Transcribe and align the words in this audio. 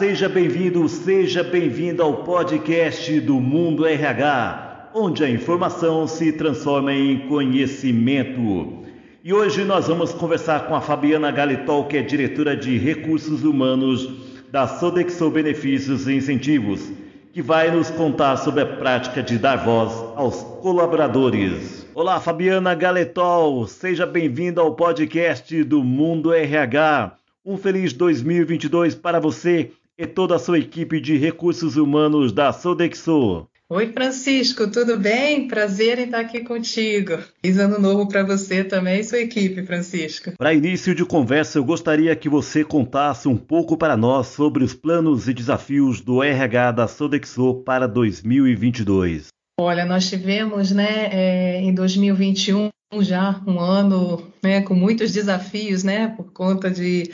Seja 0.00 0.30
bem-vindo, 0.30 0.88
seja 0.88 1.44
bem-vinda 1.44 2.02
ao 2.02 2.24
podcast 2.24 3.20
do 3.20 3.34
Mundo 3.34 3.84
RH, 3.84 4.92
onde 4.94 5.22
a 5.22 5.28
informação 5.28 6.06
se 6.06 6.32
transforma 6.32 6.90
em 6.90 7.28
conhecimento. 7.28 8.82
E 9.22 9.30
hoje 9.30 9.62
nós 9.62 9.88
vamos 9.88 10.14
conversar 10.14 10.66
com 10.66 10.74
a 10.74 10.80
Fabiana 10.80 11.30
Galitol, 11.30 11.84
que 11.84 11.98
é 11.98 12.02
diretora 12.02 12.56
de 12.56 12.78
Recursos 12.78 13.44
Humanos 13.44 14.08
da 14.50 14.66
Sodexo 14.66 15.28
Benefícios 15.28 16.08
e 16.08 16.14
Incentivos, 16.14 16.80
que 17.30 17.42
vai 17.42 17.70
nos 17.70 17.90
contar 17.90 18.38
sobre 18.38 18.62
a 18.62 18.66
prática 18.66 19.22
de 19.22 19.36
dar 19.36 19.56
voz 19.56 19.92
aos 20.16 20.36
colaboradores. 20.62 21.86
Olá, 21.94 22.18
Fabiana 22.18 22.74
Galetol, 22.74 23.66
seja 23.66 24.06
bem-vinda 24.06 24.62
ao 24.62 24.74
podcast 24.74 25.62
do 25.62 25.84
Mundo 25.84 26.32
RH. 26.32 27.18
Um 27.44 27.58
feliz 27.58 27.92
2022 27.92 28.94
para 28.94 29.20
você 29.20 29.72
e 30.00 30.06
toda 30.06 30.36
a 30.36 30.38
sua 30.38 30.58
equipe 30.58 30.98
de 30.98 31.18
recursos 31.18 31.76
humanos 31.76 32.32
da 32.32 32.54
Sodexo. 32.54 33.46
Oi, 33.68 33.92
Francisco, 33.92 34.68
tudo 34.68 34.98
bem? 34.98 35.46
Prazer 35.46 35.98
em 35.98 36.04
estar 36.04 36.20
aqui 36.20 36.40
contigo. 36.40 37.18
Feliz 37.40 37.58
ano 37.58 37.78
novo 37.78 38.08
para 38.08 38.22
você 38.22 38.64
também 38.64 39.00
e 39.00 39.04
sua 39.04 39.18
equipe, 39.18 39.62
Francisco. 39.62 40.32
Para 40.38 40.54
início 40.54 40.94
de 40.94 41.04
conversa, 41.04 41.58
eu 41.58 41.64
gostaria 41.64 42.16
que 42.16 42.30
você 42.30 42.64
contasse 42.64 43.28
um 43.28 43.36
pouco 43.36 43.76
para 43.76 43.94
nós 43.94 44.28
sobre 44.28 44.64
os 44.64 44.72
planos 44.72 45.28
e 45.28 45.34
desafios 45.34 46.00
do 46.00 46.22
RH 46.22 46.72
da 46.72 46.88
Sodexo 46.88 47.62
para 47.62 47.86
2022. 47.86 49.28
Olha, 49.60 49.84
nós 49.84 50.08
tivemos, 50.08 50.72
né, 50.72 51.10
é, 51.12 51.60
em 51.60 51.74
2021 51.74 52.70
já 53.00 53.40
um 53.46 53.60
ano, 53.60 54.32
né, 54.42 54.62
com 54.62 54.74
muitos 54.74 55.12
desafios, 55.12 55.84
né, 55.84 56.08
por 56.16 56.32
conta 56.32 56.70
de 56.70 57.12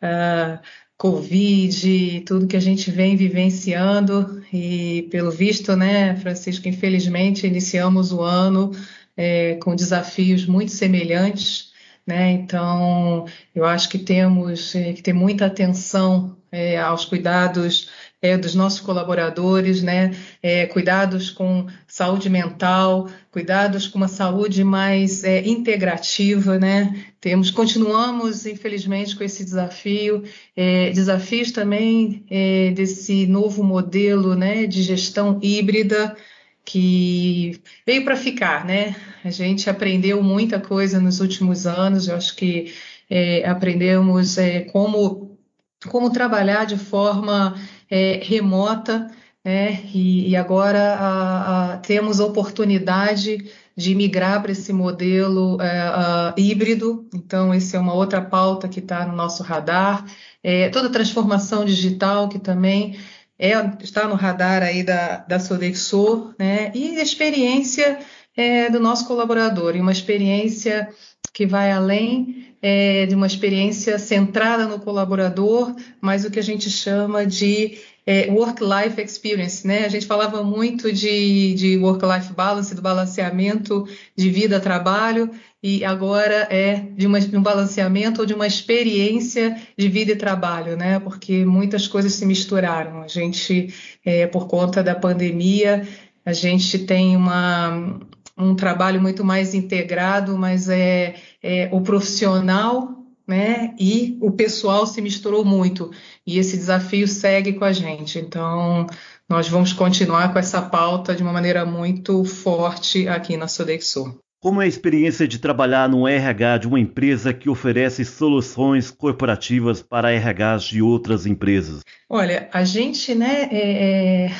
uh, 0.00 0.58
Covid, 0.98 2.22
tudo 2.26 2.48
que 2.48 2.56
a 2.56 2.60
gente 2.60 2.90
vem 2.90 3.16
vivenciando 3.16 4.44
e 4.52 5.06
pelo 5.12 5.30
visto, 5.30 5.76
né, 5.76 6.16
Francisco, 6.16 6.66
infelizmente 6.66 7.46
iniciamos 7.46 8.12
o 8.12 8.20
ano 8.20 8.72
é, 9.16 9.54
com 9.62 9.76
desafios 9.76 10.44
muito 10.44 10.72
semelhantes, 10.72 11.72
né? 12.04 12.32
Então, 12.32 13.26
eu 13.54 13.64
acho 13.64 13.88
que 13.88 13.98
temos 13.98 14.74
é, 14.74 14.92
que 14.92 15.02
ter 15.02 15.12
muita 15.12 15.46
atenção 15.46 16.36
é, 16.50 16.78
aos 16.78 17.04
cuidados 17.04 17.90
é, 18.20 18.36
dos 18.36 18.54
nossos 18.54 18.80
colaboradores, 18.80 19.82
né? 19.82 20.12
É, 20.42 20.66
cuidados 20.66 21.30
com 21.30 21.66
saúde 21.86 22.28
mental, 22.28 23.08
cuidados 23.30 23.86
com 23.86 23.98
uma 23.98 24.08
saúde 24.08 24.64
mais 24.64 25.22
é, 25.22 25.46
integrativa, 25.46 26.58
né? 26.58 27.04
Temos, 27.20 27.50
continuamos, 27.50 28.44
infelizmente, 28.46 29.16
com 29.16 29.22
esse 29.22 29.44
desafio, 29.44 30.24
é, 30.56 30.90
desafios 30.90 31.52
também 31.52 32.24
é, 32.30 32.72
desse 32.72 33.26
novo 33.26 33.62
modelo, 33.62 34.34
né, 34.34 34.66
de 34.66 34.82
gestão 34.82 35.38
híbrida 35.42 36.16
que 36.64 37.60
veio 37.86 38.04
para 38.04 38.16
ficar, 38.16 38.64
né? 38.66 38.94
A 39.24 39.30
gente 39.30 39.70
aprendeu 39.70 40.22
muita 40.22 40.60
coisa 40.60 41.00
nos 41.00 41.20
últimos 41.20 41.66
anos. 41.66 42.08
Eu 42.08 42.16
acho 42.16 42.36
que 42.36 42.74
é, 43.08 43.48
aprendemos 43.48 44.36
como 44.70 45.38
como 45.86 46.10
trabalhar 46.10 46.64
de 46.64 46.76
forma 46.76 47.54
é, 47.90 48.20
remota, 48.22 49.10
né? 49.44 49.80
e, 49.94 50.30
e 50.30 50.36
agora 50.36 50.94
a, 50.94 51.74
a, 51.74 51.76
temos 51.78 52.20
a 52.20 52.26
oportunidade 52.26 53.50
de 53.76 53.94
migrar 53.94 54.42
para 54.42 54.52
esse 54.52 54.72
modelo 54.72 55.60
é, 55.60 55.80
a, 55.80 56.34
híbrido, 56.36 57.08
então 57.14 57.52
essa 57.54 57.76
é 57.76 57.80
uma 57.80 57.94
outra 57.94 58.20
pauta 58.20 58.68
que 58.68 58.80
está 58.80 59.06
no 59.06 59.14
nosso 59.14 59.42
radar, 59.42 60.04
é, 60.42 60.68
toda 60.68 60.88
a 60.88 60.92
transformação 60.92 61.64
digital 61.64 62.28
que 62.28 62.38
também 62.38 62.98
é, 63.38 63.52
está 63.80 64.08
no 64.08 64.16
radar 64.16 64.62
aí 64.62 64.82
da, 64.82 65.18
da 65.18 65.38
Sodexo, 65.38 66.34
né? 66.38 66.72
e 66.74 66.98
a 66.98 67.02
experiência 67.02 68.00
é, 68.36 68.68
do 68.68 68.80
nosso 68.80 69.06
colaborador, 69.06 69.76
e 69.76 69.80
uma 69.80 69.92
experiência 69.92 70.88
que 71.32 71.46
vai 71.46 71.70
além 71.70 72.47
é, 72.60 73.06
de 73.06 73.14
uma 73.14 73.26
experiência 73.26 73.98
centrada 73.98 74.66
no 74.66 74.80
colaborador, 74.80 75.74
mas 76.00 76.24
o 76.24 76.30
que 76.30 76.38
a 76.38 76.42
gente 76.42 76.70
chama 76.70 77.24
de 77.24 77.78
é, 78.06 78.30
work-life 78.30 79.00
experience, 79.02 79.66
né? 79.66 79.84
A 79.84 79.88
gente 79.88 80.06
falava 80.06 80.42
muito 80.42 80.90
de, 80.90 81.54
de 81.54 81.76
work-life 81.76 82.32
balance, 82.32 82.74
do 82.74 82.80
balanceamento 82.80 83.86
de 84.16 84.30
vida-trabalho, 84.30 85.30
e 85.62 85.84
agora 85.84 86.46
é 86.50 86.76
de, 86.96 87.06
uma, 87.06 87.20
de, 87.20 87.36
um 87.36 87.42
balanceamento 87.42 88.20
ou 88.20 88.26
de 88.26 88.32
uma 88.32 88.46
experiência 88.46 89.60
de 89.76 89.88
vida 89.88 90.12
e 90.12 90.16
trabalho, 90.16 90.76
né? 90.76 90.98
Porque 91.00 91.44
muitas 91.44 91.86
coisas 91.86 92.14
se 92.14 92.24
misturaram. 92.24 93.02
A 93.02 93.08
gente, 93.08 93.74
é, 94.04 94.26
por 94.26 94.46
conta 94.46 94.82
da 94.82 94.94
pandemia, 94.94 95.86
a 96.24 96.32
gente 96.32 96.78
tem 96.78 97.16
uma, 97.16 98.00
um 98.38 98.54
trabalho 98.54 99.00
muito 99.00 99.24
mais 99.24 99.54
integrado, 99.54 100.38
mas 100.38 100.68
é, 100.68 101.16
é 101.42 101.68
o 101.72 101.80
profissional 101.80 102.98
né, 103.26 103.74
e 103.78 104.16
o 104.22 104.30
pessoal 104.30 104.86
se 104.86 105.02
misturou 105.02 105.44
muito 105.44 105.90
e 106.26 106.38
esse 106.38 106.56
desafio 106.56 107.06
segue 107.06 107.52
com 107.52 107.64
a 107.64 107.72
gente. 107.72 108.18
Então, 108.18 108.86
nós 109.28 109.48
vamos 109.48 109.72
continuar 109.72 110.32
com 110.32 110.38
essa 110.38 110.62
pauta 110.62 111.14
de 111.14 111.22
uma 111.22 111.32
maneira 111.32 111.66
muito 111.66 112.24
forte 112.24 113.06
aqui 113.06 113.36
na 113.36 113.46
Sodexo. 113.46 114.18
Como 114.40 114.62
é 114.62 114.66
a 114.66 114.68
experiência 114.68 115.26
de 115.26 115.40
trabalhar 115.40 115.88
no 115.88 116.06
RH 116.06 116.58
de 116.58 116.68
uma 116.68 116.78
empresa 116.78 117.34
que 117.34 117.50
oferece 117.50 118.04
soluções 118.04 118.88
corporativas 118.88 119.82
para 119.82 120.12
RHs 120.12 120.62
de 120.62 120.80
outras 120.80 121.26
empresas? 121.26 121.80
Olha, 122.08 122.48
a 122.52 122.62
gente, 122.62 123.16
né, 123.16 123.48
é, 123.50 124.30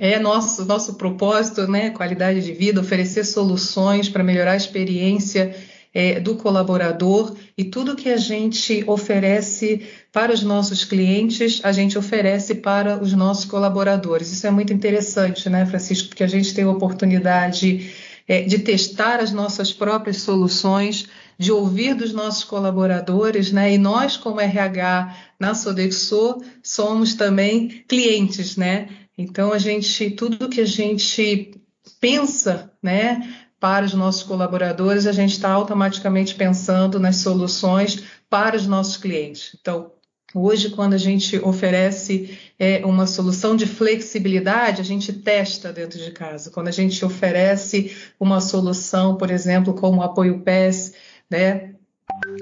é, 0.00 0.14
é 0.14 0.18
nosso, 0.18 0.64
nosso 0.64 0.94
propósito, 0.94 1.68
né, 1.68 1.90
qualidade 1.90 2.42
de 2.42 2.52
vida, 2.52 2.80
oferecer 2.80 3.22
soluções 3.22 4.08
para 4.08 4.24
melhorar 4.24 4.52
a 4.52 4.56
experiência 4.56 5.54
é, 5.94 6.18
do 6.18 6.34
colaborador 6.34 7.36
e 7.56 7.62
tudo 7.62 7.94
que 7.94 8.08
a 8.08 8.16
gente 8.16 8.82
oferece 8.88 9.86
para 10.12 10.32
os 10.32 10.42
nossos 10.42 10.84
clientes, 10.84 11.60
a 11.62 11.70
gente 11.70 11.96
oferece 11.96 12.56
para 12.56 13.00
os 13.00 13.12
nossos 13.12 13.44
colaboradores. 13.44 14.32
Isso 14.32 14.48
é 14.48 14.50
muito 14.50 14.72
interessante, 14.72 15.48
né, 15.48 15.64
Francisco, 15.64 16.08
porque 16.08 16.24
a 16.24 16.28
gente 16.28 16.52
tem 16.52 16.64
a 16.64 16.70
oportunidade 16.70 17.94
é, 18.26 18.42
de 18.42 18.58
testar 18.58 19.20
as 19.20 19.32
nossas 19.32 19.72
próprias 19.72 20.18
soluções, 20.18 21.06
de 21.38 21.52
ouvir 21.52 21.94
dos 21.94 22.12
nossos 22.12 22.44
colaboradores, 22.44 23.52
né? 23.52 23.74
E 23.74 23.78
nós, 23.78 24.16
como 24.16 24.40
RH 24.40 25.16
na 25.38 25.54
Sodexo, 25.54 26.42
somos 26.62 27.14
também 27.14 27.84
clientes, 27.88 28.56
né? 28.56 28.88
Então 29.16 29.52
a 29.52 29.58
gente, 29.58 30.10
tudo 30.10 30.48
que 30.48 30.60
a 30.60 30.66
gente 30.66 31.52
pensa, 32.00 32.72
né? 32.82 33.36
Para 33.58 33.86
os 33.86 33.94
nossos 33.94 34.22
colaboradores, 34.22 35.06
a 35.06 35.12
gente 35.12 35.32
está 35.32 35.50
automaticamente 35.50 36.34
pensando 36.34 37.00
nas 37.00 37.16
soluções 37.16 38.04
para 38.28 38.56
os 38.56 38.66
nossos 38.66 38.96
clientes. 38.96 39.56
Então, 39.58 39.90
Hoje, 40.34 40.70
quando 40.70 40.94
a 40.94 40.98
gente 40.98 41.38
oferece 41.38 42.36
é, 42.58 42.84
uma 42.84 43.06
solução 43.06 43.54
de 43.54 43.66
flexibilidade, 43.66 44.80
a 44.80 44.84
gente 44.84 45.12
testa 45.12 45.72
dentro 45.72 45.96
de 45.96 46.10
casa. 46.10 46.50
Quando 46.50 46.66
a 46.66 46.72
gente 46.72 47.04
oferece 47.04 47.96
uma 48.18 48.40
solução, 48.40 49.16
por 49.16 49.30
exemplo, 49.30 49.74
como 49.74 50.00
o 50.00 50.02
apoio 50.02 50.40
PES, 50.40 50.94
né, 51.30 51.74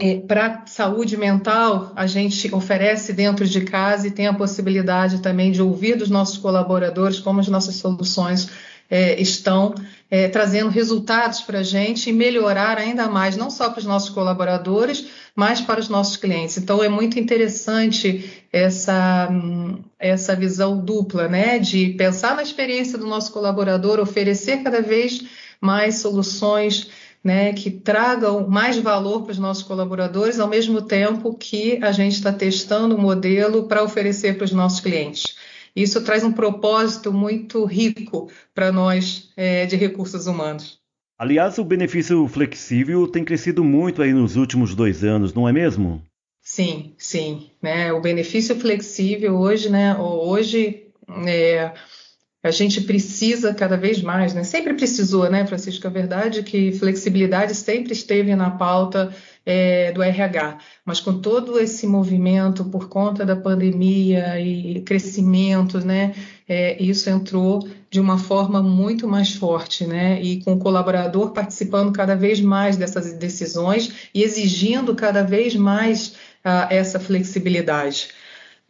é, 0.00 0.20
para 0.20 0.64
saúde 0.66 1.18
mental, 1.18 1.92
a 1.94 2.06
gente 2.06 2.52
oferece 2.54 3.12
dentro 3.12 3.46
de 3.46 3.60
casa 3.60 4.08
e 4.08 4.10
tem 4.10 4.26
a 4.26 4.34
possibilidade 4.34 5.20
também 5.20 5.52
de 5.52 5.60
ouvir 5.60 5.96
dos 5.96 6.08
nossos 6.08 6.38
colaboradores 6.38 7.20
como 7.20 7.40
as 7.40 7.48
nossas 7.48 7.76
soluções 7.76 8.48
é, 8.92 9.18
estão 9.18 9.74
é, 10.10 10.28
trazendo 10.28 10.68
resultados 10.68 11.40
para 11.40 11.60
a 11.60 11.62
gente 11.62 12.10
e 12.10 12.12
melhorar 12.12 12.76
ainda 12.76 13.08
mais, 13.08 13.38
não 13.38 13.48
só 13.48 13.70
para 13.70 13.78
os 13.78 13.86
nossos 13.86 14.10
colaboradores, 14.10 15.06
mas 15.34 15.62
para 15.62 15.80
os 15.80 15.88
nossos 15.88 16.18
clientes. 16.18 16.58
Então, 16.58 16.84
é 16.84 16.90
muito 16.90 17.18
interessante 17.18 18.44
essa, 18.52 19.30
essa 19.98 20.36
visão 20.36 20.78
dupla, 20.78 21.26
né? 21.26 21.58
De 21.58 21.94
pensar 21.94 22.36
na 22.36 22.42
experiência 22.42 22.98
do 22.98 23.06
nosso 23.06 23.32
colaborador, 23.32 23.98
oferecer 23.98 24.58
cada 24.62 24.82
vez 24.82 25.22
mais 25.58 26.00
soluções 26.00 26.90
né, 27.24 27.54
que 27.54 27.70
tragam 27.70 28.46
mais 28.46 28.76
valor 28.76 29.22
para 29.22 29.32
os 29.32 29.38
nossos 29.38 29.62
colaboradores, 29.62 30.38
ao 30.38 30.48
mesmo 30.48 30.82
tempo 30.82 31.32
que 31.32 31.78
a 31.82 31.92
gente 31.92 32.16
está 32.16 32.32
testando 32.32 32.94
um 32.94 33.00
modelo 33.00 33.62
para 33.62 33.82
oferecer 33.82 34.36
para 34.36 34.44
os 34.44 34.52
nossos 34.52 34.80
clientes. 34.80 35.36
Isso 35.74 36.02
traz 36.04 36.22
um 36.22 36.32
propósito 36.32 37.12
muito 37.12 37.64
rico 37.64 38.30
para 38.54 38.70
nós 38.70 39.30
é, 39.36 39.66
de 39.66 39.76
recursos 39.76 40.26
humanos. 40.26 40.80
Aliás, 41.18 41.56
o 41.58 41.64
benefício 41.64 42.26
flexível 42.26 43.06
tem 43.06 43.24
crescido 43.24 43.62
muito 43.62 44.02
aí 44.02 44.12
nos 44.12 44.36
últimos 44.36 44.74
dois 44.74 45.04
anos, 45.04 45.32
não 45.32 45.48
é 45.48 45.52
mesmo? 45.52 46.02
Sim, 46.40 46.94
sim. 46.98 47.50
Né? 47.62 47.92
O 47.92 48.00
benefício 48.00 48.56
flexível 48.56 49.36
hoje, 49.38 49.70
né? 49.70 49.96
Hoje 49.96 50.88
é, 51.26 51.72
a 52.42 52.50
gente 52.50 52.80
precisa 52.80 53.54
cada 53.54 53.76
vez 53.76 54.02
mais, 54.02 54.34
né? 54.34 54.42
Sempre 54.42 54.74
precisou, 54.74 55.30
né, 55.30 55.46
Francisco? 55.46 55.86
A 55.86 55.90
verdade 55.90 56.40
é 56.40 56.42
que 56.42 56.72
flexibilidade 56.72 57.54
sempre 57.54 57.92
esteve 57.92 58.34
na 58.34 58.50
pauta 58.50 59.14
é, 59.44 59.92
do 59.92 60.02
RH, 60.02 60.58
mas 60.84 61.00
com 61.00 61.20
todo 61.20 61.58
esse 61.58 61.86
movimento 61.86 62.64
por 62.64 62.88
conta 62.88 63.24
da 63.24 63.34
pandemia 63.34 64.40
e 64.40 64.80
crescimento, 64.82 65.84
né, 65.84 66.14
é, 66.48 66.80
isso 66.82 67.10
entrou 67.10 67.66
de 67.90 68.00
uma 68.00 68.18
forma 68.18 68.62
muito 68.62 69.08
mais 69.08 69.34
forte, 69.34 69.84
né, 69.84 70.22
e 70.22 70.42
com 70.42 70.54
o 70.54 70.58
colaborador 70.58 71.32
participando 71.32 71.92
cada 71.92 72.14
vez 72.14 72.40
mais 72.40 72.76
dessas 72.76 73.12
decisões 73.14 74.08
e 74.14 74.22
exigindo 74.22 74.94
cada 74.94 75.22
vez 75.22 75.56
mais 75.56 76.14
uh, 76.44 76.66
essa 76.70 77.00
flexibilidade. 77.00 78.08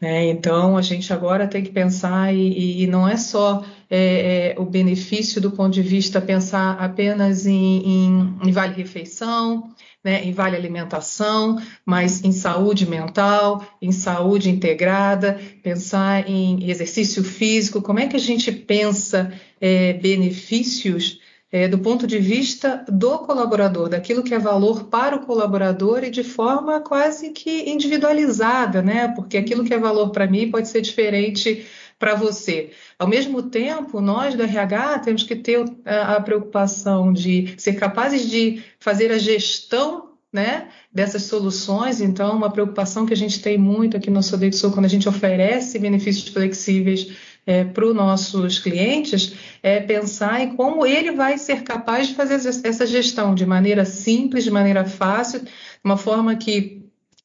Né? 0.02 0.30
Então, 0.30 0.76
a 0.76 0.82
gente 0.82 1.12
agora 1.12 1.46
tem 1.46 1.62
que 1.62 1.70
pensar, 1.70 2.34
e, 2.34 2.82
e 2.82 2.86
não 2.88 3.06
é 3.06 3.16
só 3.16 3.64
é, 3.88 4.54
é, 4.56 4.60
o 4.60 4.64
benefício 4.64 5.40
do 5.40 5.52
ponto 5.52 5.72
de 5.72 5.80
vista 5.80 6.20
pensar 6.20 6.72
apenas 6.72 7.46
em, 7.46 7.54
em, 7.86 8.38
em 8.44 8.50
vale-refeição, 8.50 9.72
né, 10.02 10.24
em 10.24 10.32
vale 10.32 10.56
alimentação, 10.56 11.62
mas 11.86 12.24
em 12.24 12.32
saúde 12.32 12.84
mental, 12.84 13.64
em 13.80 13.92
saúde 13.92 14.50
integrada, 14.50 15.40
pensar 15.62 16.28
em 16.28 16.68
exercício 16.68 17.22
físico, 17.22 17.80
como 17.80 18.00
é 18.00 18.08
que 18.08 18.16
a 18.16 18.18
gente 18.18 18.50
pensa 18.50 19.32
é, 19.60 19.92
benefícios 19.92 21.20
é, 21.52 21.68
do 21.68 21.78
ponto 21.78 22.06
de 22.06 22.18
vista 22.18 22.82
do 22.88 23.18
colaborador, 23.18 23.90
daquilo 23.90 24.22
que 24.22 24.34
é 24.34 24.38
valor 24.38 24.84
para 24.84 25.16
o 25.16 25.26
colaborador 25.26 26.02
e 26.02 26.10
de 26.10 26.24
forma 26.24 26.80
quase 26.80 27.28
que 27.30 27.70
individualizada, 27.70 28.80
né? 28.80 29.08
Porque 29.08 29.36
aquilo 29.36 29.62
que 29.62 29.74
é 29.74 29.78
valor 29.78 30.10
para 30.10 30.26
mim 30.26 30.50
pode 30.50 30.68
ser 30.68 30.80
diferente 30.80 31.66
para 31.98 32.14
você. 32.14 32.70
Ao 32.98 33.06
mesmo 33.06 33.42
tempo, 33.42 34.00
nós 34.00 34.34
do 34.34 34.42
RH 34.42 35.00
temos 35.00 35.22
que 35.24 35.36
ter 35.36 35.62
a, 35.84 36.16
a 36.16 36.20
preocupação 36.22 37.12
de 37.12 37.54
ser 37.58 37.74
capazes 37.74 38.28
de 38.28 38.62
fazer 38.80 39.12
a 39.12 39.18
gestão 39.18 40.12
né, 40.32 40.68
dessas 40.90 41.24
soluções. 41.24 42.00
Então, 42.00 42.34
uma 42.34 42.50
preocupação 42.50 43.04
que 43.04 43.12
a 43.12 43.16
gente 43.16 43.42
tem 43.42 43.58
muito 43.58 43.96
aqui 43.96 44.10
no 44.10 44.22
Sodexo 44.22 44.72
quando 44.72 44.86
a 44.86 44.88
gente 44.88 45.08
oferece 45.08 45.78
benefícios 45.78 46.28
flexíveis 46.28 47.12
é, 47.46 47.64
para 47.64 47.86
os 47.86 47.94
nossos 47.94 48.58
clientes 48.58 49.34
é 49.62 49.80
pensar 49.80 50.40
em 50.40 50.54
como 50.54 50.86
ele 50.86 51.12
vai 51.12 51.38
ser 51.38 51.62
capaz 51.62 52.08
de 52.08 52.14
fazer 52.14 52.34
essa 52.34 52.86
gestão 52.86 53.34
de 53.34 53.44
maneira 53.44 53.84
simples, 53.84 54.44
de 54.44 54.50
maneira 54.50 54.84
fácil, 54.84 55.42
uma 55.82 55.96
forma 55.96 56.36
que 56.36 56.81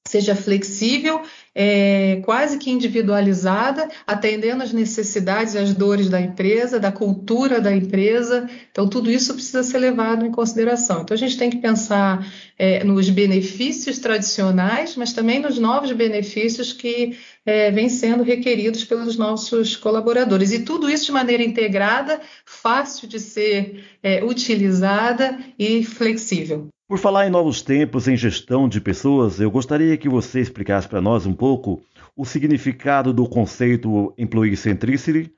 seja 0.08 0.36
flexível, 0.36 1.22
é, 1.54 2.22
quase 2.24 2.58
que 2.58 2.70
individualizada, 2.70 3.90
atendendo 4.06 4.64
às 4.64 4.72
necessidades 4.72 5.54
e 5.54 5.58
às 5.58 5.74
dores 5.74 6.08
da 6.08 6.22
empresa, 6.22 6.80
da 6.80 6.92
cultura 6.92 7.60
da 7.60 7.76
empresa. 7.76 8.50
Então, 8.72 8.88
tudo 8.88 9.12
isso 9.12 9.34
precisa 9.34 9.64
ser 9.64 9.80
levado 9.80 10.26
em 10.26 10.32
consideração. 10.32 11.02
Então, 11.02 11.16
a 11.16 11.18
gente 11.18 11.38
tem 11.38 11.50
que 11.50 11.58
pensar 11.58 12.26
é, 12.58 12.84
nos 12.84 13.10
benefícios 13.10 14.00
tradicionais, 14.00 14.96
mas 14.96 15.14
também 15.14 15.40
nos 15.40 15.58
novos 15.58 15.92
benefícios 15.92 16.72
que 16.72 17.18
é, 17.46 17.72
vêm 17.72 17.90
sendo 17.90 18.24
requeridos 18.24 18.84
pelos 18.84 19.18
nossos 19.18 19.76
colaboradores. 19.76 20.52
E 20.52 20.64
tudo 20.64 20.90
isso 20.90 21.06
de 21.06 21.12
maneira 21.12 21.44
integrada, 21.44 22.22
fácil 22.46 23.08
de 23.08 23.20
ser 23.20 23.84
é, 24.04 24.24
utilizada 24.24 25.40
e 25.58 25.84
flexível. 25.84 26.70
Por 26.88 26.98
falar 26.98 27.28
em 27.28 27.30
novos 27.30 27.62
tempos 27.62 28.08
em 28.08 28.16
gestão 28.16 28.70
de 28.70 28.80
pessoas, 28.80 29.42
eu 29.42 29.52
gostaria 29.52 29.98
que 29.98 30.08
você 30.08 30.40
explicasse 30.40 30.88
para 30.88 31.02
nós 31.02 31.26
um 31.26 31.34
pouco 31.34 31.82
o 32.16 32.24
significado 32.24 33.12
do 33.12 33.28
conceito 33.28 34.14
Employee 34.18 34.56
Centricity, 34.56 35.30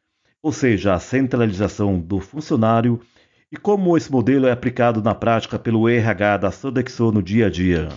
ou 0.43 0.51
seja, 0.51 0.93
a 0.93 0.99
centralização 0.99 1.99
do 1.99 2.19
funcionário, 2.19 3.01
e 3.51 3.57
como 3.57 3.97
esse 3.97 4.11
modelo 4.11 4.45
é 4.45 4.51
aplicado 4.51 5.01
na 5.01 5.15
prática 5.15 5.57
pelo 5.57 5.89
RH 5.89 6.37
da 6.37 6.51
Sodexo 6.51 7.11
no 7.11 7.23
dia 7.23 7.47
a 7.47 7.49
dia. 7.49 7.89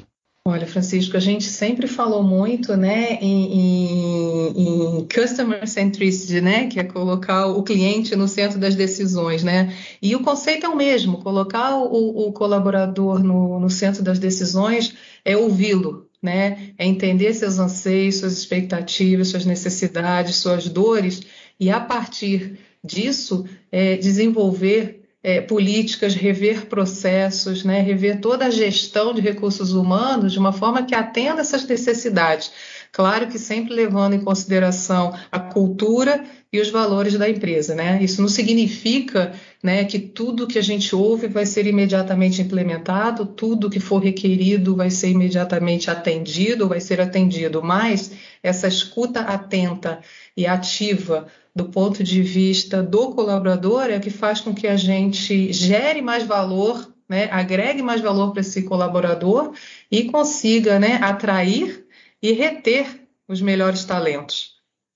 Olha, 0.44 0.66
Francisco, 0.66 1.16
a 1.16 1.20
gente 1.20 1.44
sempre 1.44 1.86
falou 1.86 2.20
muito, 2.20 2.76
né, 2.76 3.14
em, 3.20 3.60
em, 3.60 4.98
em, 4.98 5.06
customer 5.06 5.68
centricity, 5.68 6.40
né, 6.40 6.66
que 6.66 6.80
é 6.80 6.84
colocar 6.84 7.46
o 7.46 7.62
cliente 7.62 8.16
no 8.16 8.26
centro 8.26 8.58
das 8.58 8.74
decisões, 8.74 9.44
né, 9.44 9.72
e 10.02 10.16
o 10.16 10.20
conceito 10.20 10.66
é 10.66 10.68
o 10.68 10.74
mesmo, 10.74 11.22
colocar 11.22 11.76
o, 11.76 12.26
o 12.26 12.32
colaborador 12.32 13.22
no, 13.22 13.60
no 13.60 13.70
centro 13.70 14.02
das 14.02 14.18
decisões 14.18 14.96
é 15.24 15.36
ouvi-lo, 15.36 16.10
né, 16.20 16.72
é 16.76 16.84
entender 16.84 17.32
seus 17.34 17.60
anseios, 17.60 18.16
suas 18.16 18.32
expectativas, 18.32 19.28
suas 19.28 19.44
necessidades, 19.44 20.36
suas 20.36 20.68
dores, 20.68 21.22
e 21.58 21.70
a 21.70 21.78
partir 21.78 22.58
disso 22.82 23.44
é, 23.70 23.96
desenvolver 23.96 25.01
é, 25.22 25.40
políticas, 25.40 26.14
rever 26.14 26.66
processos, 26.66 27.62
né, 27.62 27.80
rever 27.80 28.20
toda 28.20 28.46
a 28.46 28.50
gestão 28.50 29.14
de 29.14 29.20
recursos 29.20 29.72
humanos 29.72 30.32
de 30.32 30.38
uma 30.38 30.52
forma 30.52 30.82
que 30.82 30.94
atenda 30.94 31.40
essas 31.40 31.64
necessidades. 31.64 32.50
Claro 32.92 33.26
que 33.26 33.38
sempre 33.38 33.72
levando 33.72 34.12
em 34.12 34.20
consideração 34.20 35.18
a 35.32 35.40
cultura 35.40 36.22
e 36.52 36.60
os 36.60 36.68
valores 36.68 37.16
da 37.16 37.26
empresa, 37.26 37.74
né? 37.74 37.98
Isso 38.02 38.20
não 38.20 38.28
significa, 38.28 39.32
né, 39.62 39.82
que 39.86 39.98
tudo 39.98 40.46
que 40.46 40.58
a 40.58 40.62
gente 40.62 40.94
ouve 40.94 41.26
vai 41.26 41.46
ser 41.46 41.66
imediatamente 41.66 42.42
implementado, 42.42 43.24
tudo 43.24 43.70
que 43.70 43.80
for 43.80 44.02
requerido 44.02 44.76
vai 44.76 44.90
ser 44.90 45.08
imediatamente 45.08 45.90
atendido, 45.90 46.68
vai 46.68 46.80
ser 46.80 47.00
atendido, 47.00 47.62
mas 47.62 48.12
essa 48.42 48.68
escuta 48.68 49.20
atenta 49.20 50.00
e 50.36 50.46
ativa 50.46 51.26
do 51.56 51.64
ponto 51.70 52.04
de 52.04 52.20
vista 52.20 52.82
do 52.82 53.12
colaborador 53.12 53.84
é 53.84 53.96
o 53.96 54.00
que 54.00 54.10
faz 54.10 54.38
com 54.42 54.54
que 54.54 54.66
a 54.66 54.76
gente 54.76 55.50
gere 55.50 56.02
mais 56.02 56.24
valor, 56.24 56.92
né, 57.08 57.28
agregue 57.30 57.80
mais 57.80 58.02
valor 58.02 58.32
para 58.32 58.42
esse 58.42 58.64
colaborador 58.64 59.54
e 59.90 60.04
consiga 60.04 60.78
né, 60.78 60.98
atrair 61.00 61.86
e 62.22 62.32
reter 62.32 62.86
os 63.28 63.40
melhores 63.40 63.84
talentos. 63.84 64.52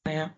Né? 0.07 0.31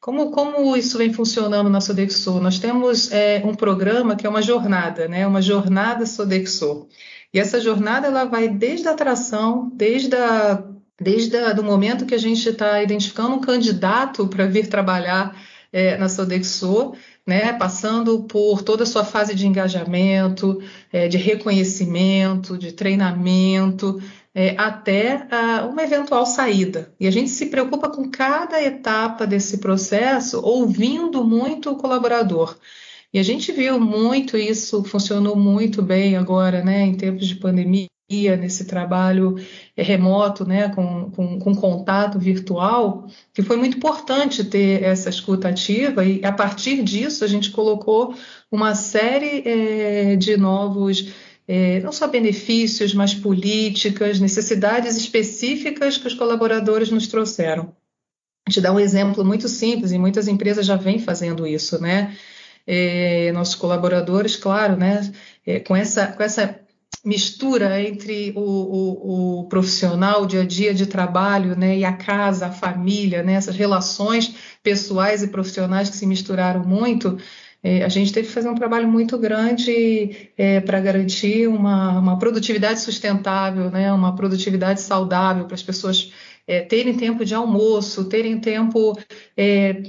Como, 0.00 0.30
como 0.30 0.76
isso 0.76 0.98
vem 0.98 1.12
funcionando 1.12 1.70
na 1.70 1.80
Sodexo? 1.80 2.38
Nós 2.38 2.58
temos 2.58 3.10
é, 3.10 3.42
um 3.44 3.54
programa 3.54 4.14
que 4.14 4.26
é 4.26 4.30
uma 4.30 4.42
jornada, 4.42 5.08
né? 5.08 5.26
uma 5.26 5.40
jornada 5.40 6.04
Sodexo. 6.04 6.86
E 7.32 7.40
essa 7.40 7.60
jornada 7.60 8.06
ela 8.06 8.24
vai 8.24 8.48
desde 8.48 8.86
a 8.88 8.92
atração, 8.92 9.70
desde 9.74 10.14
a, 10.14 10.62
desde 11.00 11.36
o 11.36 11.62
momento 11.62 12.06
que 12.06 12.14
a 12.14 12.18
gente 12.18 12.48
está 12.48 12.82
identificando 12.82 13.34
um 13.34 13.40
candidato 13.40 14.28
para 14.28 14.46
vir 14.46 14.68
trabalhar 14.68 15.36
é, 15.72 15.96
na 15.96 16.08
Sodexo, 16.08 16.94
né, 17.26 17.52
passando 17.52 18.22
por 18.22 18.62
toda 18.62 18.84
a 18.84 18.86
sua 18.86 19.04
fase 19.04 19.34
de 19.34 19.46
engajamento, 19.46 20.62
é, 20.92 21.08
de 21.08 21.16
reconhecimento, 21.16 22.56
de 22.56 22.72
treinamento, 22.72 24.00
é, 24.38 24.54
até 24.58 25.26
a, 25.30 25.64
uma 25.64 25.82
eventual 25.82 26.26
saída. 26.26 26.92
E 27.00 27.06
a 27.06 27.10
gente 27.10 27.30
se 27.30 27.46
preocupa 27.46 27.88
com 27.88 28.10
cada 28.10 28.62
etapa 28.62 29.26
desse 29.26 29.56
processo, 29.56 30.42
ouvindo 30.44 31.24
muito 31.24 31.70
o 31.70 31.76
colaborador. 31.76 32.54
E 33.14 33.18
a 33.18 33.22
gente 33.22 33.50
viu 33.50 33.80
muito 33.80 34.36
isso, 34.36 34.84
funcionou 34.84 35.34
muito 35.36 35.80
bem 35.80 36.16
agora, 36.16 36.62
né, 36.62 36.82
em 36.82 36.94
tempos 36.94 37.26
de 37.26 37.36
pandemia 37.36 37.88
nesse 38.38 38.66
trabalho 38.66 39.36
remoto, 39.76 40.44
né, 40.44 40.68
com, 40.68 41.10
com, 41.10 41.38
com, 41.38 41.54
contato 41.54 42.18
virtual, 42.18 43.08
que 43.32 43.42
foi 43.42 43.56
muito 43.56 43.78
importante 43.78 44.44
ter 44.44 44.82
essa 44.82 45.08
escuta 45.08 45.48
ativa 45.48 46.04
e 46.04 46.24
a 46.24 46.30
partir 46.30 46.84
disso 46.84 47.24
a 47.24 47.26
gente 47.26 47.50
colocou 47.50 48.14
uma 48.52 48.76
série 48.76 49.42
é, 49.44 50.14
de 50.14 50.36
novos, 50.36 51.10
é, 51.48 51.80
não 51.80 51.92
só 51.92 52.06
benefícios, 52.06 52.92
mas 52.92 53.14
políticas, 53.14 54.18
necessidades 54.18 54.96
específicas 54.96 55.96
que 55.96 56.06
os 56.06 56.14
colaboradores 56.14 56.90
nos 56.90 57.06
trouxeram. 57.06 57.74
A 58.46 58.50
gente 58.50 58.60
dá 58.60 58.72
um 58.72 58.80
exemplo 58.80 59.24
muito 59.24 59.48
simples 59.48 59.92
e 59.92 59.98
muitas 59.98 60.28
empresas 60.28 60.66
já 60.66 60.76
vêm 60.76 60.98
fazendo 60.98 61.46
isso, 61.46 61.80
né? 61.80 62.16
É, 62.66 63.30
nossos 63.32 63.54
colaboradores, 63.54 64.34
claro, 64.34 64.76
né, 64.76 65.12
é, 65.46 65.60
com 65.60 65.76
essa, 65.76 66.08
com 66.08 66.22
essa 66.22 66.60
mistura 67.04 67.80
entre 67.80 68.32
o, 68.34 68.40
o, 68.40 69.40
o, 69.40 69.48
profissional, 69.48 70.22
o 70.24 70.26
dia 70.26 70.42
a 70.42 70.44
dia 70.44 70.74
de 70.74 70.86
trabalho, 70.86 71.56
né, 71.56 71.78
e 71.78 71.84
a 71.84 71.92
casa, 71.92 72.46
a 72.46 72.52
família, 72.52 73.22
né, 73.22 73.34
essas 73.34 73.54
relações 73.54 74.34
pessoais 74.64 75.22
e 75.22 75.28
profissionais 75.28 75.88
que 75.88 75.96
se 75.96 76.06
misturaram 76.06 76.64
muito, 76.64 77.16
a 77.84 77.88
gente 77.88 78.12
teve 78.12 78.28
que 78.28 78.34
fazer 78.34 78.48
um 78.48 78.54
trabalho 78.54 78.88
muito 78.88 79.18
grande 79.18 80.30
é, 80.36 80.60
para 80.60 80.80
garantir 80.80 81.48
uma, 81.48 81.98
uma, 81.98 82.18
produtividade 82.18 82.80
sustentável, 82.80 83.70
né, 83.70 83.92
uma 83.92 84.14
produtividade 84.14 84.80
saudável 84.80 85.46
para 85.46 85.54
as 85.54 85.62
pessoas 85.62 86.12
é, 86.46 86.60
terem 86.60 86.96
tempo 86.96 87.24
de 87.24 87.34
almoço, 87.34 88.08
terem 88.08 88.38
tempo 88.38 88.96
é, 89.36 89.82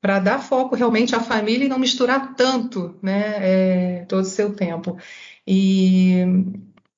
para 0.00 0.18
dar 0.18 0.38
foco 0.38 0.76
realmente 0.76 1.14
à 1.14 1.20
família 1.20 1.64
e 1.64 1.68
não 1.68 1.78
misturar 1.78 2.34
tanto 2.34 2.94
né, 3.02 3.36
é, 3.38 4.04
todo 4.06 4.22
o 4.22 4.28
seu 4.28 4.54
tempo. 4.54 4.98
E 5.46 6.22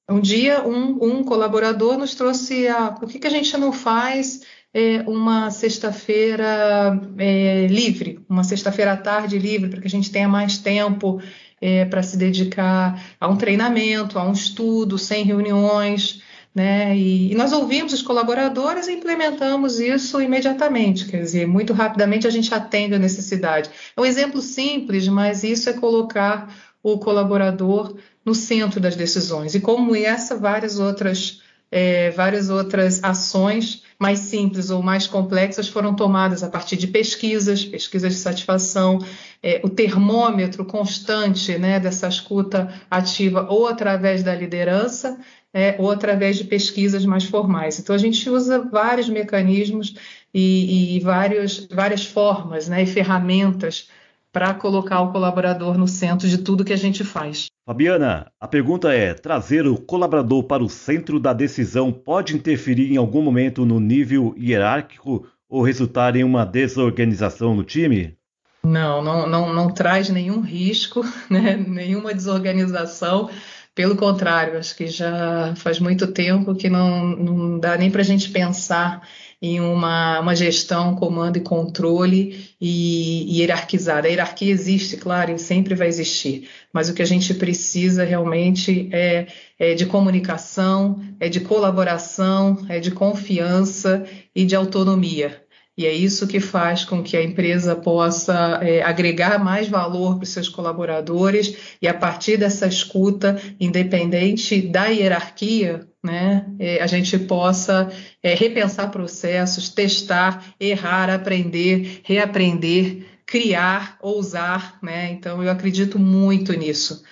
um 0.08 0.20
dia 0.20 0.66
um, 0.66 1.04
um 1.04 1.24
colaborador 1.24 1.96
nos 1.96 2.14
trouxe 2.14 2.68
a 2.68 2.90
por 2.90 3.08
que, 3.08 3.18
que 3.18 3.26
a 3.26 3.30
gente 3.30 3.56
não 3.56 3.72
faz 3.72 4.42
é, 4.76 5.02
uma 5.06 5.50
sexta-feira 5.50 7.00
é, 7.16 7.66
livre, 7.66 8.20
uma 8.28 8.44
sexta-feira 8.44 8.92
à 8.92 8.96
tarde 8.98 9.38
livre, 9.38 9.70
para 9.70 9.80
que 9.80 9.86
a 9.86 9.90
gente 9.90 10.10
tenha 10.10 10.28
mais 10.28 10.58
tempo 10.58 11.18
é, 11.58 11.86
para 11.86 12.02
se 12.02 12.14
dedicar 12.18 13.02
a 13.18 13.26
um 13.26 13.38
treinamento, 13.38 14.18
a 14.18 14.28
um 14.28 14.32
estudo, 14.32 14.98
sem 14.98 15.24
reuniões. 15.24 16.20
Né? 16.54 16.94
E, 16.94 17.32
e, 17.32 17.34
nós 17.34 17.54
ouvimos 17.54 17.94
os 17.94 18.02
colaboradores 18.02 18.86
e 18.86 18.92
implementamos 18.92 19.80
isso 19.80 20.20
imediatamente, 20.20 21.06
quer 21.06 21.22
dizer, 21.22 21.46
muito 21.46 21.72
rapidamente 21.72 22.26
a 22.26 22.30
gente 22.30 22.52
atende 22.52 22.94
a 22.94 22.98
necessidade. 22.98 23.70
É 23.96 24.00
um 24.00 24.04
exemplo 24.04 24.42
simples, 24.42 25.08
mas 25.08 25.42
isso 25.42 25.70
é 25.70 25.72
colocar 25.72 26.54
o 26.82 26.98
colaborador 26.98 27.96
no 28.22 28.34
centro 28.34 28.78
das 28.78 28.94
decisões. 28.94 29.54
E 29.54 29.60
como 29.60 29.96
essa, 29.96 30.36
várias 30.36 30.78
outras, 30.78 31.40
é, 31.70 32.10
várias 32.10 32.50
outras 32.50 33.02
ações 33.02 33.85
mais 33.98 34.18
simples 34.20 34.70
ou 34.70 34.82
mais 34.82 35.06
complexas 35.06 35.68
foram 35.68 35.94
tomadas 35.94 36.42
a 36.42 36.48
partir 36.48 36.76
de 36.76 36.86
pesquisas, 36.86 37.64
pesquisas 37.64 38.12
de 38.12 38.18
satisfação, 38.18 38.98
é, 39.42 39.60
o 39.64 39.68
termômetro 39.68 40.64
constante 40.64 41.56
né, 41.58 41.80
dessa 41.80 42.08
escuta 42.08 42.72
ativa 42.90 43.46
ou 43.48 43.66
através 43.66 44.22
da 44.22 44.34
liderança 44.34 45.18
é, 45.52 45.76
ou 45.78 45.90
através 45.90 46.36
de 46.36 46.44
pesquisas 46.44 47.06
mais 47.06 47.24
formais. 47.24 47.78
Então, 47.78 47.94
a 47.94 47.98
gente 47.98 48.28
usa 48.28 48.58
vários 48.60 49.08
mecanismos 49.08 49.94
e, 50.32 50.96
e 50.96 51.00
vários, 51.00 51.66
várias 51.70 52.04
formas 52.04 52.68
né, 52.68 52.82
e 52.82 52.86
ferramentas 52.86 53.88
para 54.36 54.52
colocar 54.52 55.00
o 55.00 55.12
colaborador 55.12 55.78
no 55.78 55.88
centro 55.88 56.28
de 56.28 56.36
tudo 56.36 56.62
que 56.62 56.74
a 56.74 56.76
gente 56.76 57.02
faz. 57.02 57.46
Fabiana, 57.64 58.30
a 58.38 58.46
pergunta 58.46 58.92
é: 58.92 59.14
trazer 59.14 59.66
o 59.66 59.78
colaborador 59.78 60.44
para 60.44 60.62
o 60.62 60.68
centro 60.68 61.18
da 61.18 61.32
decisão 61.32 61.90
pode 61.90 62.36
interferir 62.36 62.92
em 62.92 62.98
algum 62.98 63.22
momento 63.22 63.64
no 63.64 63.80
nível 63.80 64.34
hierárquico 64.36 65.26
ou 65.48 65.62
resultar 65.62 66.16
em 66.16 66.22
uma 66.22 66.44
desorganização 66.44 67.54
no 67.54 67.64
time? 67.64 68.14
Não, 68.62 69.02
não, 69.02 69.26
não, 69.26 69.54
não 69.54 69.70
traz 69.70 70.10
nenhum 70.10 70.42
risco, 70.42 71.02
né? 71.30 71.56
nenhuma 71.56 72.12
desorganização. 72.12 73.30
Pelo 73.74 73.96
contrário, 73.96 74.58
acho 74.58 74.76
que 74.76 74.86
já 74.86 75.54
faz 75.56 75.80
muito 75.80 76.08
tempo 76.08 76.54
que 76.54 76.68
não, 76.68 77.06
não 77.06 77.58
dá 77.58 77.74
nem 77.78 77.90
para 77.90 78.02
a 78.02 78.04
gente 78.04 78.28
pensar 78.28 79.00
em 79.46 79.60
uma, 79.60 80.20
uma 80.20 80.34
gestão, 80.34 80.94
comando 80.94 81.36
e 81.36 81.40
controle 81.40 82.54
e, 82.60 83.24
e 83.24 83.40
hierarquizada. 83.40 84.08
A 84.08 84.10
hierarquia 84.10 84.52
existe, 84.52 84.96
claro, 84.96 85.32
e 85.32 85.38
sempre 85.38 85.74
vai 85.74 85.88
existir, 85.88 86.48
mas 86.72 86.88
o 86.88 86.94
que 86.94 87.02
a 87.02 87.06
gente 87.06 87.32
precisa 87.34 88.04
realmente 88.04 88.88
é, 88.92 89.26
é 89.58 89.74
de 89.74 89.86
comunicação, 89.86 91.00
é 91.20 91.28
de 91.28 91.40
colaboração, 91.40 92.64
é 92.68 92.80
de 92.80 92.90
confiança 92.90 94.04
e 94.34 94.44
de 94.44 94.56
autonomia. 94.56 95.45
E 95.76 95.84
é 95.84 95.92
isso 95.92 96.26
que 96.26 96.40
faz 96.40 96.84
com 96.84 97.02
que 97.02 97.16
a 97.16 97.22
empresa 97.22 97.76
possa 97.76 98.60
é, 98.62 98.82
agregar 98.82 99.38
mais 99.38 99.68
valor 99.68 100.16
para 100.16 100.24
os 100.24 100.30
seus 100.30 100.48
colaboradores 100.48 101.76
e, 101.82 101.86
a 101.86 101.92
partir 101.92 102.38
dessa 102.38 102.66
escuta, 102.66 103.38
independente 103.60 104.62
da 104.62 104.86
hierarquia, 104.86 105.86
né, 106.02 106.46
é, 106.58 106.82
a 106.82 106.86
gente 106.86 107.18
possa 107.18 107.92
é, 108.22 108.32
repensar 108.34 108.90
processos, 108.90 109.68
testar, 109.68 110.54
errar, 110.58 111.10
aprender, 111.10 112.00
reaprender, 112.04 113.04
criar, 113.26 113.98
ousar. 114.00 114.78
Né? 114.82 115.10
Então, 115.10 115.42
eu 115.42 115.50
acredito 115.50 115.98
muito 115.98 116.54
nisso. 116.54 117.02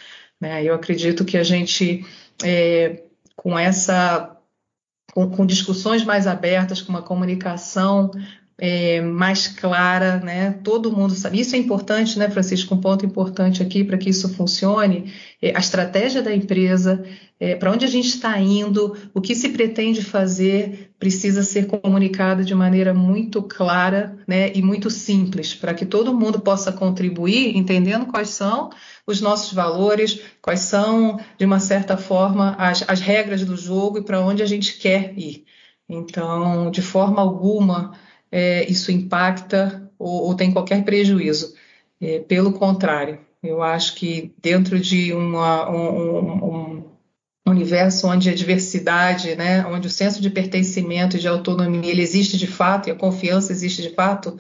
Né? 0.40 0.64
Eu 0.64 0.74
acredito 0.74 1.22
que 1.24 1.36
a 1.36 1.42
gente, 1.42 2.06
é, 2.42 3.02
com 3.36 3.58
essa 3.58 4.30
com, 5.12 5.30
com, 5.30 5.46
discussões 5.46 6.02
mais 6.02 6.26
abertas, 6.26 6.82
com 6.82 6.90
uma 6.90 7.02
comunicação 7.02 8.10
é, 8.56 9.00
mais 9.00 9.48
clara, 9.48 10.18
né? 10.18 10.52
Todo 10.62 10.92
mundo 10.92 11.14
sabe. 11.14 11.40
Isso 11.40 11.56
é 11.56 11.58
importante, 11.58 12.18
né, 12.18 12.30
Francisco? 12.30 12.74
Um 12.74 12.80
ponto 12.80 13.04
importante 13.04 13.62
aqui 13.62 13.82
para 13.82 13.98
que 13.98 14.10
isso 14.10 14.28
funcione. 14.28 15.12
É 15.42 15.56
a 15.56 15.58
estratégia 15.58 16.22
da 16.22 16.34
empresa, 16.34 17.04
é, 17.40 17.56
para 17.56 17.72
onde 17.72 17.84
a 17.84 17.88
gente 17.88 18.08
está 18.08 18.38
indo, 18.38 18.96
o 19.12 19.20
que 19.20 19.34
se 19.34 19.48
pretende 19.48 20.02
fazer, 20.02 20.92
precisa 20.98 21.42
ser 21.42 21.66
comunicado 21.66 22.44
de 22.44 22.54
maneira 22.54 22.94
muito 22.94 23.42
clara, 23.42 24.16
né, 24.26 24.52
e 24.54 24.62
muito 24.62 24.88
simples, 24.88 25.52
para 25.52 25.74
que 25.74 25.84
todo 25.84 26.14
mundo 26.14 26.38
possa 26.38 26.70
contribuir, 26.72 27.56
entendendo 27.56 28.06
quais 28.06 28.30
são 28.30 28.70
os 29.06 29.20
nossos 29.20 29.52
valores, 29.52 30.20
quais 30.40 30.60
são, 30.60 31.18
de 31.36 31.44
uma 31.44 31.58
certa 31.58 31.96
forma, 31.96 32.54
as, 32.56 32.84
as 32.88 33.00
regras 33.00 33.44
do 33.44 33.56
jogo 33.56 33.98
e 33.98 34.04
para 34.04 34.20
onde 34.20 34.42
a 34.42 34.46
gente 34.46 34.78
quer 34.78 35.12
ir. 35.18 35.44
Então, 35.88 36.70
de 36.70 36.80
forma 36.80 37.20
alguma 37.20 37.92
é, 38.34 38.68
isso 38.68 38.90
impacta 38.90 39.88
ou, 39.96 40.24
ou, 40.24 40.34
tem 40.34 40.50
qualquer 40.50 40.84
prejuízo. 40.84 41.54
É, 42.00 42.18
pelo 42.18 42.52
contrário, 42.52 43.20
eu 43.40 43.62
acho 43.62 43.94
que 43.94 44.34
dentro 44.42 44.80
de 44.80 45.12
uma, 45.12 45.70
um, 45.70 46.44
um, 46.44 46.84
universo 47.46 48.08
onde 48.08 48.28
a 48.28 48.34
diversidade, 48.34 49.36
né, 49.36 49.64
onde 49.66 49.86
o 49.86 49.90
senso 49.90 50.20
de 50.20 50.30
pertencimento 50.30 51.16
e 51.16 51.20
de 51.20 51.28
autonomia 51.28 51.88
ele 51.88 52.02
existe 52.02 52.36
de 52.36 52.48
fato 52.48 52.88
e 52.88 52.92
a 52.92 52.96
confiança 52.96 53.52
existe 53.52 53.82
de 53.82 53.90
fato, 53.90 54.36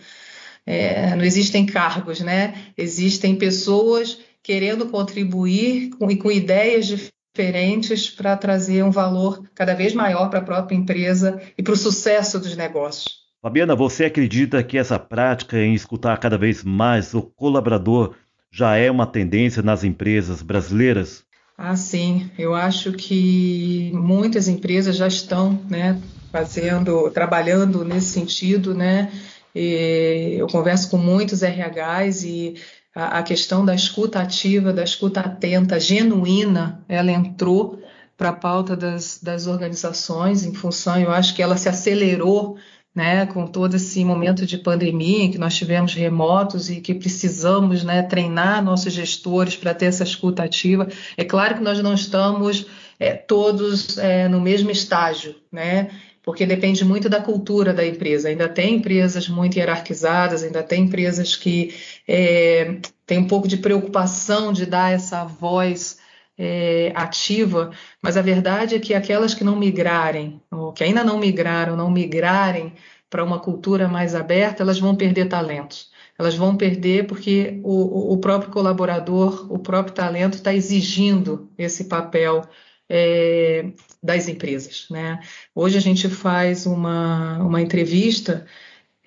é, 0.66 1.14
não 1.14 1.24
existem 1.24 1.64
cargos, 1.64 2.20
né? 2.20 2.72
Existem 2.76 3.36
pessoas 3.36 4.18
querendo 4.42 4.86
contribuir 4.86 5.90
com, 5.90 6.10
e 6.10 6.16
com 6.16 6.32
ideias 6.32 6.86
diferentes 6.86 8.10
para 8.10 8.36
trazer 8.36 8.82
um 8.82 8.90
valor 8.90 9.48
cada 9.54 9.74
vez 9.74 9.94
maior 9.94 10.30
para 10.30 10.40
a 10.40 10.44
própria 10.44 10.74
empresa 10.74 11.40
e 11.56 11.62
para 11.62 11.74
o 11.74 11.76
sucesso 11.76 12.40
dos 12.40 12.56
negócios. 12.56 13.23
Fabiana, 13.44 13.76
você 13.76 14.06
acredita 14.06 14.64
que 14.64 14.78
essa 14.78 14.98
prática 14.98 15.58
em 15.58 15.74
escutar 15.74 16.16
cada 16.16 16.38
vez 16.38 16.64
mais 16.64 17.12
o 17.12 17.20
colaborador 17.20 18.14
já 18.50 18.74
é 18.76 18.90
uma 18.90 19.06
tendência 19.06 19.62
nas 19.62 19.84
empresas 19.84 20.40
brasileiras? 20.40 21.22
Ah, 21.58 21.76
sim. 21.76 22.30
Eu 22.38 22.54
acho 22.54 22.92
que 22.92 23.92
muitas 23.92 24.48
empresas 24.48 24.96
já 24.96 25.06
estão, 25.06 25.60
né, 25.68 26.00
fazendo, 26.32 27.10
trabalhando 27.10 27.84
nesse 27.84 28.06
sentido, 28.06 28.74
né? 28.74 29.12
E 29.54 30.36
eu 30.38 30.46
converso 30.46 30.88
com 30.90 30.96
muitos 30.96 31.42
RHs 31.42 32.24
e 32.24 32.54
a, 32.94 33.18
a 33.18 33.22
questão 33.22 33.62
da 33.62 33.74
escuta 33.74 34.20
ativa, 34.20 34.72
da 34.72 34.82
escuta 34.82 35.20
atenta, 35.20 35.78
genuína, 35.78 36.82
ela 36.88 37.12
entrou 37.12 37.78
para 38.16 38.30
a 38.30 38.32
pauta 38.32 38.74
das, 38.74 39.20
das 39.22 39.46
organizações 39.46 40.44
em 40.44 40.54
função, 40.54 40.98
eu 40.98 41.10
acho 41.10 41.34
que 41.34 41.42
ela 41.42 41.58
se 41.58 41.68
acelerou 41.68 42.56
né, 42.94 43.26
com 43.26 43.46
todo 43.46 43.74
esse 43.74 44.04
momento 44.04 44.46
de 44.46 44.56
pandemia 44.56 45.24
em 45.24 45.30
que 45.30 45.38
nós 45.38 45.56
tivemos 45.56 45.94
remotos 45.94 46.70
e 46.70 46.80
que 46.80 46.94
precisamos 46.94 47.82
né, 47.82 48.02
treinar 48.02 48.62
nossos 48.62 48.92
gestores 48.92 49.56
para 49.56 49.74
ter 49.74 49.86
essa 49.86 50.04
escuta 50.04 50.44
ativa. 50.44 50.86
É 51.16 51.24
claro 51.24 51.56
que 51.56 51.62
nós 51.62 51.82
não 51.82 51.94
estamos 51.94 52.66
é, 53.00 53.12
todos 53.12 53.98
é, 53.98 54.28
no 54.28 54.40
mesmo 54.40 54.70
estágio, 54.70 55.34
né? 55.50 55.90
Porque 56.22 56.46
depende 56.46 56.84
muito 56.84 57.08
da 57.08 57.20
cultura 57.20 57.74
da 57.74 57.84
empresa. 57.84 58.28
Ainda 58.28 58.48
tem 58.48 58.76
empresas 58.76 59.28
muito 59.28 59.58
hierarquizadas, 59.58 60.42
ainda 60.42 60.62
tem 60.62 60.84
empresas 60.84 61.36
que 61.36 61.74
é, 62.08 62.76
têm 63.04 63.18
um 63.18 63.26
pouco 63.26 63.46
de 63.46 63.58
preocupação 63.58 64.52
de 64.52 64.64
dar 64.64 64.92
essa 64.92 65.24
voz 65.24 65.98
é, 66.36 66.92
ativa, 66.94 67.70
mas 68.02 68.16
a 68.16 68.22
verdade 68.22 68.74
é 68.74 68.80
que 68.80 68.94
aquelas 68.94 69.34
que 69.34 69.44
não 69.44 69.56
migrarem, 69.56 70.40
ou 70.50 70.72
que 70.72 70.84
ainda 70.84 71.04
não 71.04 71.18
migraram, 71.18 71.76
não 71.76 71.90
migrarem 71.90 72.72
para 73.08 73.24
uma 73.24 73.38
cultura 73.38 73.86
mais 73.88 74.14
aberta, 74.14 74.62
elas 74.62 74.78
vão 74.78 74.96
perder 74.96 75.28
talentos. 75.28 75.92
Elas 76.18 76.34
vão 76.34 76.56
perder 76.56 77.06
porque 77.06 77.60
o, 77.62 78.12
o 78.12 78.18
próprio 78.18 78.50
colaborador, 78.50 79.52
o 79.52 79.58
próprio 79.58 79.94
talento 79.94 80.34
está 80.34 80.54
exigindo 80.54 81.50
esse 81.58 81.84
papel 81.84 82.42
é, 82.88 83.72
das 84.02 84.28
empresas. 84.28 84.86
Né? 84.90 85.20
Hoje 85.54 85.78
a 85.78 85.80
gente 85.80 86.08
faz 86.08 86.66
uma, 86.66 87.38
uma 87.38 87.60
entrevista 87.60 88.46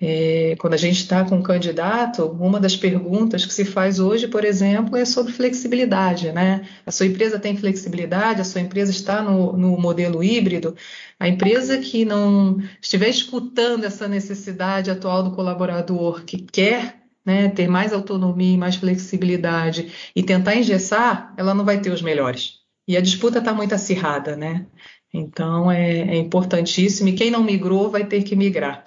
é, 0.00 0.54
quando 0.60 0.74
a 0.74 0.76
gente 0.76 0.98
está 0.98 1.24
com 1.24 1.36
um 1.36 1.42
candidato, 1.42 2.24
uma 2.24 2.60
das 2.60 2.76
perguntas 2.76 3.44
que 3.44 3.52
se 3.52 3.64
faz 3.64 3.98
hoje, 3.98 4.28
por 4.28 4.44
exemplo, 4.44 4.96
é 4.96 5.04
sobre 5.04 5.32
flexibilidade. 5.32 6.30
Né? 6.30 6.68
A 6.86 6.92
sua 6.92 7.06
empresa 7.06 7.38
tem 7.38 7.56
flexibilidade, 7.56 8.40
a 8.40 8.44
sua 8.44 8.60
empresa 8.60 8.92
está 8.92 9.20
no, 9.20 9.56
no 9.56 9.76
modelo 9.76 10.22
híbrido. 10.22 10.76
A 11.18 11.28
empresa 11.28 11.78
que 11.78 12.04
não 12.04 12.62
estiver 12.80 13.08
escutando 13.08 13.84
essa 13.84 14.06
necessidade 14.06 14.90
atual 14.90 15.24
do 15.24 15.32
colaborador, 15.32 16.24
que 16.24 16.38
quer 16.38 17.02
né, 17.26 17.48
ter 17.48 17.66
mais 17.66 17.92
autonomia 17.92 18.54
e 18.54 18.58
mais 18.58 18.76
flexibilidade 18.76 19.92
e 20.14 20.22
tentar 20.22 20.54
engessar, 20.54 21.34
ela 21.36 21.54
não 21.54 21.64
vai 21.64 21.80
ter 21.80 21.90
os 21.90 22.02
melhores. 22.02 22.58
E 22.86 22.96
a 22.96 23.00
disputa 23.00 23.40
está 23.40 23.52
muito 23.52 23.74
acirrada, 23.74 24.36
né? 24.36 24.64
Então 25.12 25.70
é, 25.70 26.00
é 26.00 26.16
importantíssimo. 26.16 27.08
E 27.08 27.14
quem 27.14 27.30
não 27.30 27.42
migrou 27.42 27.90
vai 27.90 28.06
ter 28.06 28.22
que 28.22 28.36
migrar 28.36 28.84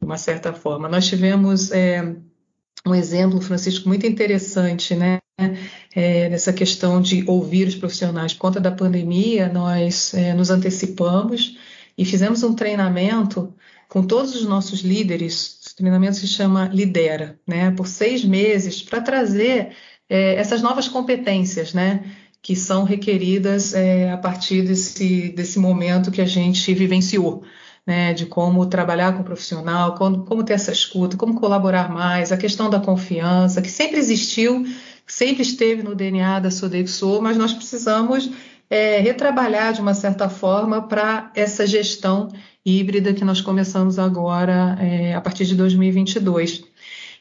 de 0.00 0.06
uma 0.06 0.16
certa 0.16 0.52
forma. 0.52 0.88
Nós 0.88 1.06
tivemos 1.06 1.70
é, 1.70 2.16
um 2.86 2.94
exemplo, 2.94 3.40
Francisco, 3.40 3.88
muito 3.88 4.06
interessante, 4.06 4.94
né? 4.94 5.18
É, 5.94 6.28
nessa 6.28 6.52
questão 6.52 7.00
de 7.00 7.24
ouvir 7.26 7.66
os 7.66 7.74
profissionais. 7.74 8.34
Por 8.34 8.40
conta 8.40 8.60
da 8.60 8.70
pandemia, 8.70 9.48
nós 9.48 10.12
é, 10.12 10.34
nos 10.34 10.50
antecipamos 10.50 11.56
e 11.96 12.04
fizemos 12.04 12.42
um 12.42 12.54
treinamento 12.54 13.54
com 13.88 14.02
todos 14.02 14.34
os 14.34 14.44
nossos 14.44 14.80
líderes. 14.80 15.58
Esse 15.64 15.76
treinamento 15.76 16.16
se 16.16 16.26
chama 16.26 16.68
Lidera, 16.72 17.38
né? 17.46 17.70
Por 17.70 17.86
seis 17.86 18.24
meses, 18.24 18.82
para 18.82 19.00
trazer 19.00 19.70
é, 20.08 20.34
essas 20.34 20.62
novas 20.62 20.88
competências, 20.88 21.72
né? 21.72 22.04
Que 22.42 22.54
são 22.54 22.84
requeridas 22.84 23.74
é, 23.74 24.10
a 24.10 24.16
partir 24.18 24.62
desse, 24.62 25.30
desse 25.30 25.58
momento 25.58 26.10
que 26.10 26.20
a 26.20 26.26
gente 26.26 26.72
vivenciou. 26.74 27.42
Né, 27.86 28.12
de 28.12 28.26
como 28.26 28.66
trabalhar 28.66 29.14
com 29.14 29.22
o 29.22 29.24
profissional, 29.24 29.94
como, 29.94 30.24
como, 30.24 30.44
ter 30.44 30.52
essa 30.52 30.70
escuta, 30.70 31.16
como 31.16 31.40
colaborar 31.40 31.90
mais, 31.90 32.30
a 32.30 32.36
questão 32.36 32.68
da 32.68 32.78
confiança, 32.78 33.62
que 33.62 33.70
sempre 33.70 33.98
existiu, 33.98 34.64
sempre 35.06 35.42
esteve 35.42 35.82
no 35.82 35.94
DNA 35.94 36.40
da 36.40 36.50
Sodexo, 36.50 37.20
mas 37.20 37.36
nós 37.36 37.52
precisamos 37.52 38.30
é, 38.68 39.00
retrabalhar 39.00 39.72
de 39.72 39.80
uma 39.80 39.94
certa 39.94 40.28
forma 40.28 40.82
para 40.86 41.32
essa 41.34 41.66
gestão 41.66 42.28
híbrida 42.64 43.12
que 43.12 43.24
nós 43.24 43.40
começamos 43.40 43.98
agora 43.98 44.76
é, 44.80 45.14
a 45.14 45.20
partir 45.20 45.44
de 45.46 45.56
2022. 45.56 46.62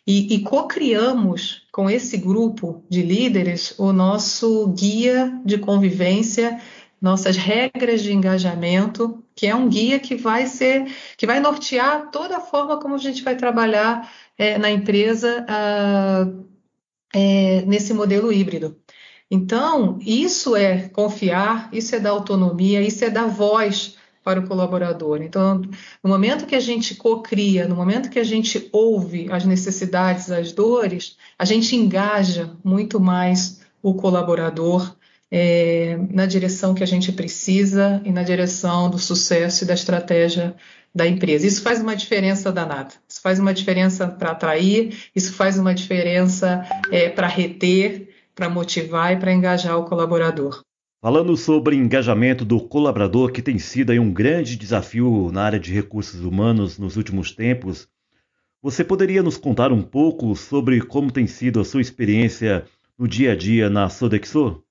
E, 0.06 0.34
e 0.36 0.39
co-criamos 0.39 1.63
com 1.72 1.89
esse 1.89 2.18
grupo 2.18 2.84
de 2.89 3.01
líderes 3.01 3.74
o 3.78 3.92
nosso 3.92 4.68
guia 4.70 5.39
de 5.46 5.58
convivência, 5.58 6.60
nossas 7.01 7.38
regras 7.38 8.01
de 8.01 8.12
engajamento, 8.12 9.24
que 9.36 9.48
é 9.48 9.56
um 9.56 9.70
guia 9.70 10.00
que 10.00 10.15
vai 10.15 10.46
ser, 10.46 10.86
que 11.18 11.25
vai 11.25 11.39
nortear 11.39 12.12
toda 12.12 12.38
a 12.38 12.41
forma 12.41 12.79
como 12.79 12.96
a 12.96 12.98
gente 12.98 13.24
vai 13.24 13.36
trabalhar 13.36 14.12
é, 14.38 14.58
na 14.58 14.70
empresa 14.70 15.46
ah, 15.48 16.27
é, 17.13 17.62
nesse 17.65 17.94
modelo 17.94 18.32
híbrido. 18.32 18.77
Então, 19.32 20.00
isso 20.01 20.56
é 20.56 20.89
confiar, 20.89 21.70
isso 21.72 21.96
é 21.96 22.00
dar 22.00 22.12
autonomia, 22.12 22.82
isso 22.82 23.06
é 23.06 23.10
dar 23.10 23.27
voz 23.27 23.96
para 24.24 24.39
o 24.39 24.48
colaborador. 24.48 25.22
Então, 25.22 25.62
no 26.03 26.10
momento 26.10 26.46
que 26.46 26.56
a 26.56 26.60
gente 26.60 26.96
cocria, 26.96 27.68
no 27.68 27.75
momento 27.75 28.10
que 28.10 28.20
a 28.20 28.24
gente 28.24 28.70
ouve 28.72 29.32
as 29.32 29.46
necessidades, 29.46 30.32
as 30.32 30.51
dores, 30.51 31.15
a 31.38 31.46
gente 31.46 31.75
engaja 31.75 32.51
muito 32.63 33.00
mais 33.00 33.62
o 33.82 33.94
colaborador 33.94 34.96
é, 35.31 35.98
na 36.12 36.25
direção 36.25 36.74
que 36.74 36.83
a 36.83 36.88
gente 36.88 37.12
precisa 37.12 38.01
e 38.03 38.12
na 38.12 38.24
direção 38.24 38.89
do 38.89 38.98
sucesso 38.98 39.63
e 39.63 39.67
da 39.67 39.74
estratégia 39.74 40.55
da 40.93 41.07
empresa. 41.07 41.45
Isso 41.45 41.62
faz 41.62 41.81
uma 41.81 41.95
diferença 41.95 42.51
danada. 42.51 42.93
Isso 43.07 43.21
faz 43.21 43.39
uma 43.39 43.53
diferença 43.53 44.07
para 44.07 44.31
atrair, 44.31 44.98
isso 45.15 45.33
faz 45.33 45.57
uma 45.57 45.74
diferença 45.74 46.65
é, 46.91 47.09
para 47.09 47.27
reter, 47.27 48.09
para 48.33 48.50
motivar 48.50 49.13
e 49.13 49.17
para 49.17 49.33
engajar 49.33 49.77
o 49.77 49.86
colaborador. 49.86 50.63
Falando 51.01 51.38
sobre 51.38 51.77
engajamento 51.77 52.43
do 52.43 52.59
colaborador, 52.59 53.31
que 53.31 53.41
tem 53.41 53.57
sido 53.57 53.93
um 53.93 54.12
grande 54.12 54.57
desafio 54.57 55.29
na 55.31 55.43
área 55.43 55.59
de 55.59 55.74
recursos 55.74 56.21
humanos 56.21 56.77
nos 56.77 56.98
últimos 56.98 57.31
tempos, 57.31 57.88
você 58.62 58.83
poderia 58.83 59.24
nos 59.24 59.38
contar 59.38 59.71
um 59.71 59.81
pouco 59.81 60.36
sobre 60.36 60.81
como 60.81 61.12
tem 61.12 61.25
sido 61.25 61.62
a 61.62 61.65
sua 61.65 61.79
experiência 61.79 62.65
no 62.97 63.08
dia 63.08 63.32
a 63.32 63.36
dia 63.36 63.69
na 63.69 63.88
Sodexo? 63.88 64.62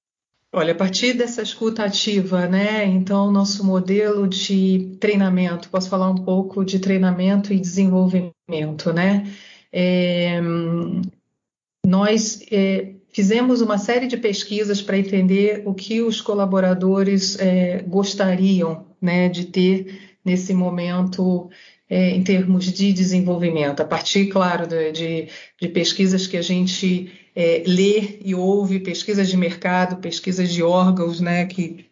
Olha, 0.52 0.72
a 0.72 0.76
partir 0.76 1.12
dessa 1.12 1.42
escuta 1.42 1.84
ativa, 1.84 2.46
né? 2.46 2.84
Então, 2.86 3.30
nosso 3.30 3.64
modelo 3.64 4.26
de 4.26 4.96
treinamento, 4.98 5.68
posso 5.68 5.90
falar 5.90 6.10
um 6.10 6.24
pouco 6.24 6.64
de 6.64 6.78
treinamento 6.78 7.52
e 7.52 7.60
desenvolvimento, 7.60 8.92
né? 8.94 9.30
É, 9.70 10.40
nós 11.84 12.40
é, 12.50 12.94
Fizemos 13.10 13.60
uma 13.60 13.78
série 13.78 14.06
de 14.06 14.16
pesquisas 14.16 14.82
para 14.82 14.98
entender 14.98 15.62
o 15.64 15.74
que 15.74 16.00
os 16.00 16.20
colaboradores 16.20 17.38
é, 17.40 17.82
gostariam 17.82 18.86
né, 19.00 19.28
de 19.28 19.46
ter 19.46 20.16
nesse 20.24 20.52
momento 20.52 21.50
é, 21.88 22.10
em 22.10 22.22
termos 22.22 22.66
de 22.66 22.92
desenvolvimento, 22.92 23.80
a 23.80 23.84
partir, 23.84 24.26
claro, 24.26 24.66
de, 24.68 25.28
de 25.60 25.68
pesquisas 25.68 26.26
que 26.26 26.36
a 26.36 26.42
gente 26.42 27.10
é, 27.38 27.62
lê 27.64 28.18
e 28.24 28.34
ouve, 28.34 28.80
pesquisas 28.80 29.28
de 29.28 29.36
mercado, 29.36 30.00
pesquisas 30.00 30.52
de 30.52 30.60
órgãos, 30.60 31.20
né, 31.20 31.46
que 31.46 31.88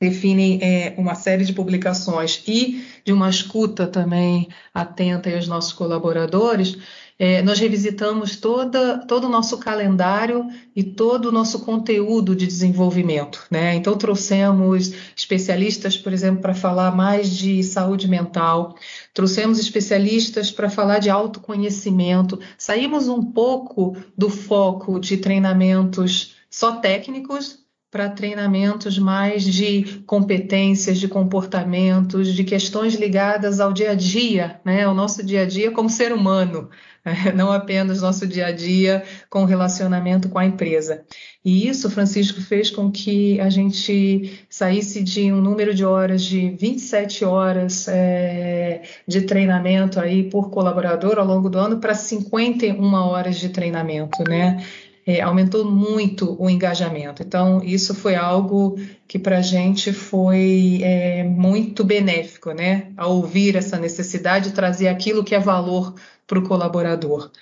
definem 0.00 0.58
é, 0.62 0.94
uma 0.96 1.14
série 1.14 1.44
de 1.44 1.52
publicações 1.52 2.42
e 2.48 2.82
de 3.04 3.12
uma 3.12 3.28
escuta 3.28 3.86
também 3.86 4.48
atenta 4.72 5.28
aos 5.28 5.46
nossos 5.46 5.74
colaboradores, 5.74 6.78
é, 7.22 7.42
nós 7.42 7.58
revisitamos 7.58 8.36
toda, 8.36 8.96
todo 9.06 9.24
o 9.26 9.28
nosso 9.28 9.58
calendário 9.58 10.48
e 10.74 10.82
todo 10.82 11.26
o 11.26 11.32
nosso 11.32 11.60
conteúdo 11.60 12.34
de 12.34 12.46
desenvolvimento. 12.46 13.46
Né? 13.50 13.74
Então, 13.74 13.94
trouxemos 13.94 14.94
especialistas, 15.14 15.98
por 15.98 16.14
exemplo, 16.14 16.40
para 16.40 16.54
falar 16.54 16.96
mais 16.96 17.28
de 17.28 17.62
saúde 17.62 18.08
mental, 18.08 18.74
trouxemos 19.12 19.58
especialistas 19.58 20.50
para 20.50 20.70
falar 20.70 20.98
de 20.98 21.10
autoconhecimento, 21.10 22.40
saímos 22.56 23.06
um 23.06 23.22
pouco 23.22 23.94
do 24.16 24.30
foco 24.30 24.98
de 24.98 25.18
treinamentos 25.18 26.36
só 26.48 26.76
técnicos 26.76 27.60
para 27.90 28.08
treinamentos 28.08 28.98
mais 28.98 29.44
de 29.44 30.00
competências, 30.06 30.98
de 30.98 31.08
comportamentos, 31.08 32.32
de 32.32 32.44
questões 32.44 32.94
ligadas 32.94 33.58
ao 33.58 33.72
dia 33.72 33.90
a 33.90 33.94
dia, 33.94 34.60
né? 34.64 34.84
ao 34.84 34.94
nosso 34.94 35.26
dia 35.26 35.42
a 35.42 35.46
dia 35.46 35.72
como 35.72 35.90
ser 35.90 36.12
humano. 36.12 36.70
não 37.34 37.50
apenas 37.50 38.02
nosso 38.02 38.26
dia 38.26 38.46
a 38.46 38.52
dia 38.52 39.02
com 39.28 39.42
o 39.42 39.46
relacionamento 39.46 40.28
com 40.28 40.38
a 40.38 40.44
empresa. 40.44 41.02
E 41.44 41.66
isso, 41.66 41.90
Francisco, 41.90 42.40
fez 42.40 42.70
com 42.70 42.90
que 42.90 43.40
a 43.40 43.48
gente 43.48 44.44
saísse 44.48 45.02
de 45.02 45.32
um 45.32 45.40
número 45.40 45.74
de 45.74 45.84
horas 45.84 46.22
de 46.22 46.50
27 46.50 47.24
horas 47.24 47.88
é, 47.88 48.82
de 49.06 49.22
treinamento 49.22 49.98
aí 49.98 50.28
por 50.28 50.50
colaborador 50.50 51.18
ao 51.18 51.26
longo 51.26 51.48
do 51.48 51.58
ano 51.58 51.78
para 51.78 51.94
51 51.94 52.92
horas 52.92 53.36
de 53.36 53.48
treinamento, 53.48 54.22
né? 54.28 54.62
É, 55.10 55.20
aumentou 55.20 55.64
muito 55.64 56.36
o 56.40 56.48
engajamento. 56.48 57.20
Então, 57.20 57.60
isso 57.64 57.92
foi 57.96 58.14
algo 58.14 58.78
que 59.08 59.18
para 59.18 59.38
a 59.38 59.42
gente 59.42 59.92
foi 59.92 60.78
é, 60.84 61.24
muito 61.24 61.82
benéfico, 61.82 62.52
né? 62.52 62.92
Ao 62.96 63.16
ouvir 63.16 63.56
essa 63.56 63.76
necessidade 63.76 64.50
de 64.50 64.54
trazer 64.54 64.86
aquilo 64.86 65.24
que 65.24 65.34
é 65.34 65.40
valor 65.40 65.96
para 66.28 66.38
o 66.38 66.46
colaborador. 66.46 67.32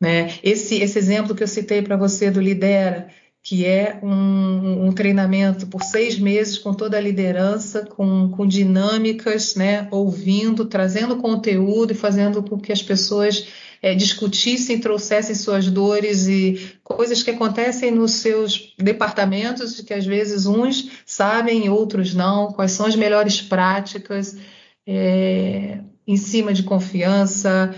Né? 0.00 0.34
Esse, 0.42 0.82
esse 0.82 0.98
exemplo 0.98 1.32
que 1.32 1.44
eu 1.44 1.46
citei 1.46 1.80
para 1.80 1.96
você 1.96 2.28
do 2.28 2.40
Lidera, 2.40 3.06
que 3.40 3.64
é 3.64 4.00
um, 4.02 4.86
um, 4.86 4.92
treinamento 4.92 5.68
por 5.68 5.84
seis 5.84 6.18
meses 6.18 6.58
com 6.58 6.74
toda 6.74 6.96
a 6.96 7.00
liderança, 7.00 7.86
com, 7.86 8.30
com 8.30 8.44
dinâmicas, 8.44 9.54
né? 9.54 9.86
ouvindo, 9.92 10.64
trazendo 10.64 11.18
conteúdo 11.18 11.92
e 11.92 11.94
fazendo 11.94 12.42
com 12.42 12.58
que 12.58 12.72
as 12.72 12.82
pessoas 12.82 13.46
é, 13.82 13.96
discutissem, 13.96 14.78
trouxessem 14.78 15.34
suas 15.34 15.68
dores 15.68 16.28
e 16.28 16.78
coisas 16.84 17.22
que 17.22 17.32
acontecem 17.32 17.90
nos 17.90 18.12
seus 18.12 18.74
departamentos, 18.78 19.80
que 19.80 19.92
às 19.92 20.06
vezes 20.06 20.46
uns 20.46 20.88
sabem 21.04 21.66
e 21.66 21.68
outros 21.68 22.14
não, 22.14 22.52
quais 22.52 22.70
são 22.70 22.86
as 22.86 22.94
melhores 22.94 23.42
práticas, 23.42 24.38
é, 24.86 25.80
em 26.06 26.16
cima 26.16 26.54
de 26.54 26.62
confiança, 26.62 27.74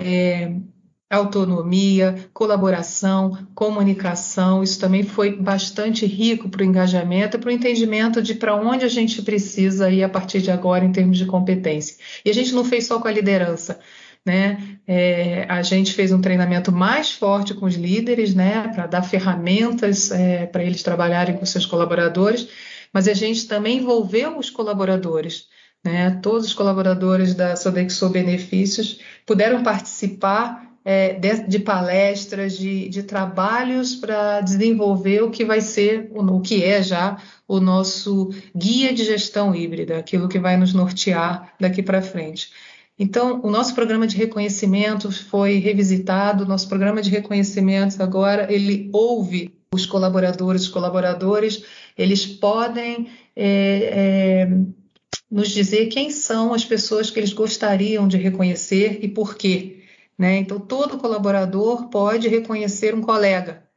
é, 0.00 0.52
autonomia, 1.10 2.28
colaboração, 2.34 3.46
comunicação. 3.54 4.62
Isso 4.62 4.78
também 4.78 5.02
foi 5.02 5.34
bastante 5.36 6.04
rico 6.04 6.50
para 6.50 6.62
o 6.62 6.64
engajamento 6.64 7.36
e 7.36 7.40
para 7.40 7.48
o 7.48 7.52
entendimento 7.52 8.20
de 8.20 8.34
para 8.34 8.54
onde 8.54 8.84
a 8.84 8.88
gente 8.88 9.22
precisa 9.22 9.90
ir 9.90 10.02
a 10.02 10.08
partir 10.08 10.42
de 10.42 10.50
agora 10.50 10.84
em 10.84 10.92
termos 10.92 11.16
de 11.16 11.24
competência. 11.24 11.96
E 12.24 12.28
a 12.28 12.34
gente 12.34 12.52
não 12.52 12.64
fez 12.64 12.86
só 12.86 13.00
com 13.00 13.08
a 13.08 13.12
liderança. 13.12 13.80
Né? 14.24 14.78
É, 14.86 15.46
a 15.48 15.62
gente 15.62 15.94
fez 15.94 16.12
um 16.12 16.20
treinamento 16.20 16.70
mais 16.70 17.10
forte 17.10 17.54
com 17.54 17.66
os 17.66 17.74
líderes, 17.74 18.34
né, 18.34 18.68
para 18.68 18.86
dar 18.86 19.02
ferramentas 19.02 20.10
é, 20.10 20.44
para 20.46 20.62
eles 20.62 20.82
trabalharem 20.82 21.36
com 21.36 21.46
seus 21.46 21.64
colaboradores, 21.64 22.48
mas 22.92 23.08
a 23.08 23.14
gente 23.14 23.46
também 23.46 23.78
envolveu 23.78 24.38
os 24.38 24.50
colaboradores 24.50 25.46
né? 25.84 26.18
Todos 26.22 26.48
os 26.48 26.54
colaboradores 26.54 27.34
da 27.34 27.56
Sodexo 27.56 28.08
Benefícios 28.08 29.00
puderam 29.24 29.62
participar 29.62 30.66
é, 30.84 31.14
de, 31.14 31.46
de, 31.46 31.58
palestras, 31.58 32.56
de, 32.56 32.88
de 32.88 33.02
trabalhos 33.02 33.94
para 33.94 34.40
desenvolver 34.40 35.22
o 35.22 35.30
que 35.30 35.44
vai 35.44 35.60
ser, 35.60 36.10
o, 36.12 36.22
o 36.22 36.40
que 36.40 36.64
é 36.64 36.82
já 36.82 37.18
o 37.46 37.60
nosso 37.60 38.30
guia 38.56 38.92
de 38.92 39.04
gestão 39.04 39.54
híbrida, 39.54 39.98
aquilo 39.98 40.28
que 40.28 40.38
vai 40.38 40.56
nos 40.56 40.72
nortear 40.72 41.52
daqui 41.60 41.82
para 41.82 42.02
frente. 42.02 42.50
Então, 42.98 43.40
o 43.44 43.50
nosso 43.50 43.74
programa 43.74 44.06
de 44.06 44.16
reconhecimento 44.16 45.12
foi 45.12 45.58
revisitado, 45.58 46.44
nosso 46.44 46.68
programa 46.68 47.00
de 47.00 47.10
reconhecimento 47.10 48.02
agora, 48.02 48.52
ele 48.52 48.90
ouve 48.92 49.54
os 49.72 49.86
colaboradores, 49.86 50.62
os 50.62 50.68
colaboradores, 50.68 51.62
eles 51.96 52.26
podem 52.26 53.08
é, 53.36 53.46
é, 53.46 54.48
nos 55.30 55.50
dizer 55.50 55.86
quem 55.86 56.10
são 56.10 56.52
as 56.52 56.64
pessoas 56.64 57.10
que 57.10 57.20
eles 57.20 57.32
gostariam 57.32 58.08
de 58.08 58.16
reconhecer 58.16 58.98
e 59.00 59.08
por 59.08 59.36
quê. 59.36 59.84
Né? 60.18 60.38
Então, 60.38 60.58
todo 60.58 60.98
colaborador 60.98 61.88
pode 61.90 62.26
reconhecer 62.26 62.94
um 62.94 63.00
colega. 63.00 63.67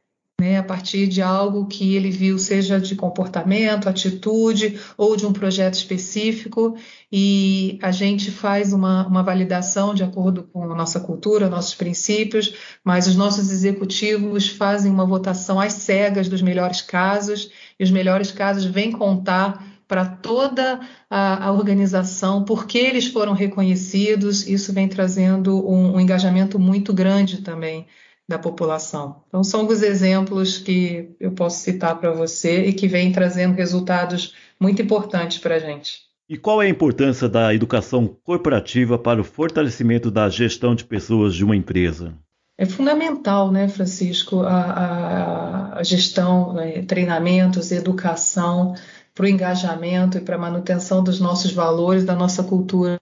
Né, 0.42 0.58
a 0.58 0.62
partir 0.64 1.06
de 1.06 1.22
algo 1.22 1.66
que 1.66 1.94
ele 1.94 2.10
viu, 2.10 2.36
seja 2.36 2.80
de 2.80 2.96
comportamento, 2.96 3.88
atitude 3.88 4.76
ou 4.98 5.16
de 5.16 5.24
um 5.24 5.32
projeto 5.32 5.74
específico, 5.74 6.76
e 7.12 7.78
a 7.80 7.92
gente 7.92 8.28
faz 8.28 8.72
uma, 8.72 9.06
uma 9.06 9.22
validação 9.22 9.94
de 9.94 10.02
acordo 10.02 10.42
com 10.42 10.64
a 10.64 10.74
nossa 10.74 10.98
cultura, 10.98 11.48
nossos 11.48 11.76
princípios, 11.76 12.54
mas 12.82 13.06
os 13.06 13.14
nossos 13.14 13.52
executivos 13.52 14.48
fazem 14.48 14.90
uma 14.90 15.06
votação 15.06 15.60
às 15.60 15.74
cegas 15.74 16.28
dos 16.28 16.42
melhores 16.42 16.82
casos, 16.82 17.48
e 17.78 17.84
os 17.84 17.92
melhores 17.92 18.32
casos 18.32 18.64
vêm 18.64 18.90
contar 18.90 19.64
para 19.86 20.04
toda 20.04 20.80
a, 21.08 21.46
a, 21.46 21.52
organização, 21.52 22.44
porque 22.44 22.78
eles 22.78 23.06
foram 23.06 23.32
reconhecidos, 23.32 24.48
isso 24.48 24.72
vem 24.72 24.88
trazendo 24.88 25.64
um, 25.70 25.94
um 25.94 26.00
engajamento 26.00 26.58
muito 26.58 26.92
grande 26.92 27.42
também 27.42 27.86
da 28.28 28.38
população. 28.38 29.22
Então, 29.28 29.42
são 29.42 29.66
os 29.66 29.82
exemplos 29.82 30.58
que 30.58 31.10
eu 31.18 31.32
posso 31.32 31.60
citar 31.60 31.98
para 31.98 32.12
você 32.12 32.66
e 32.66 32.72
que 32.72 32.86
vêm 32.86 33.12
trazendo 33.12 33.54
resultados 33.54 34.34
muito 34.58 34.80
importantes 34.80 35.38
para 35.38 35.56
a 35.56 35.58
gente. 35.58 36.00
E 36.28 36.38
qual 36.38 36.62
é 36.62 36.66
a 36.66 36.70
importância 36.70 37.28
da 37.28 37.52
educação 37.52 38.16
corporativa 38.24 38.98
para 38.98 39.20
o 39.20 39.24
fortalecimento 39.24 40.10
da 40.10 40.28
gestão 40.28 40.74
de 40.74 40.84
pessoas 40.84 41.34
de 41.34 41.44
uma 41.44 41.56
empresa? 41.56 42.14
É 42.56 42.64
fundamental, 42.64 43.50
né, 43.50 43.68
Francisco, 43.68 44.40
a, 44.40 45.78
a, 45.78 45.82
gestão, 45.82 46.52
né, 46.52 46.82
treinamentos, 46.82 47.72
educação 47.72 48.74
para 49.14 49.24
o 49.24 49.28
engajamento 49.28 50.16
e 50.16 50.20
para 50.20 50.36
a 50.36 50.38
manutenção 50.38 51.02
dos 51.02 51.18
nossos 51.18 51.52
valores, 51.52 52.04
da 52.04 52.14
nossa 52.14 52.42
cultura 52.42 52.98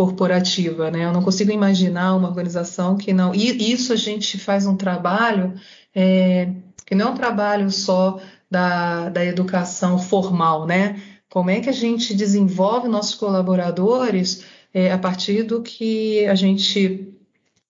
corporativa, 0.00 0.90
né? 0.90 1.04
Eu 1.04 1.12
não 1.12 1.22
consigo 1.22 1.52
imaginar 1.52 2.16
uma 2.16 2.26
organização 2.26 2.96
que 2.96 3.12
não. 3.12 3.34
E 3.34 3.70
isso 3.70 3.92
a 3.92 3.96
gente 3.96 4.38
faz 4.38 4.66
um 4.66 4.74
trabalho 4.74 5.52
é, 5.94 6.50
que 6.86 6.94
não 6.94 7.08
é 7.08 7.10
um 7.10 7.14
trabalho 7.14 7.70
só 7.70 8.18
da, 8.50 9.10
da 9.10 9.22
educação 9.22 9.98
formal, 9.98 10.66
né? 10.66 10.98
Como 11.28 11.50
é 11.50 11.60
que 11.60 11.68
a 11.68 11.72
gente 11.72 12.14
desenvolve 12.14 12.88
nossos 12.88 13.14
colaboradores 13.14 14.42
é, 14.72 14.90
a 14.90 14.96
partir 14.96 15.42
do 15.42 15.60
que 15.60 16.24
a 16.24 16.34
gente 16.34 17.12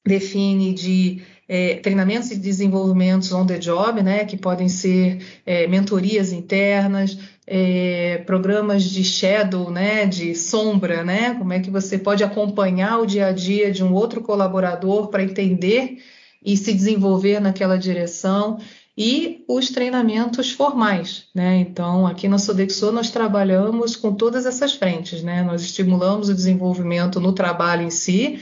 define 0.07 0.73
de 0.73 1.23
é, 1.53 1.75
treinamentos 1.83 2.31
e 2.31 2.37
desenvolvimentos 2.37 3.33
on 3.33 3.45
the 3.45 3.59
job, 3.59 4.01
né, 4.05 4.25
que 4.25 4.37
podem 4.37 4.69
ser 4.69 5.19
é, 5.45 5.67
mentorias 5.67 6.31
internas, 6.31 7.19
é, 7.45 8.23
programas 8.25 8.85
de 8.85 9.03
shadow, 9.03 9.69
né, 9.69 10.07
de 10.07 10.33
sombra, 10.37 11.03
né, 11.03 11.35
como 11.35 11.53
é 11.53 11.59
que 11.59 11.69
você 11.69 11.99
pode 11.99 12.23
acompanhar 12.23 13.01
o 13.01 13.07
dia 13.07 13.27
a 13.27 13.33
dia 13.33 13.73
de 13.73 13.83
um 13.83 13.93
outro 13.93 14.21
colaborador 14.21 15.09
para 15.09 15.25
entender 15.25 15.99
e 16.41 16.57
se 16.57 16.73
desenvolver 16.73 17.41
naquela 17.41 17.77
direção 17.77 18.61
e 18.97 19.45
os 19.49 19.71
treinamentos 19.71 20.53
formais, 20.53 21.25
né? 21.35 21.57
Então, 21.57 22.07
aqui 22.07 22.29
na 22.29 22.39
Sodexo 22.39 22.93
nós 22.93 23.11
trabalhamos 23.11 23.97
com 23.97 24.13
todas 24.13 24.47
essas 24.47 24.75
frentes, 24.75 25.23
né? 25.23 25.43
Nós 25.43 25.63
estimulamos 25.63 26.29
o 26.29 26.35
desenvolvimento 26.35 27.19
no 27.19 27.33
trabalho 27.33 27.83
em 27.83 27.91
si, 27.91 28.41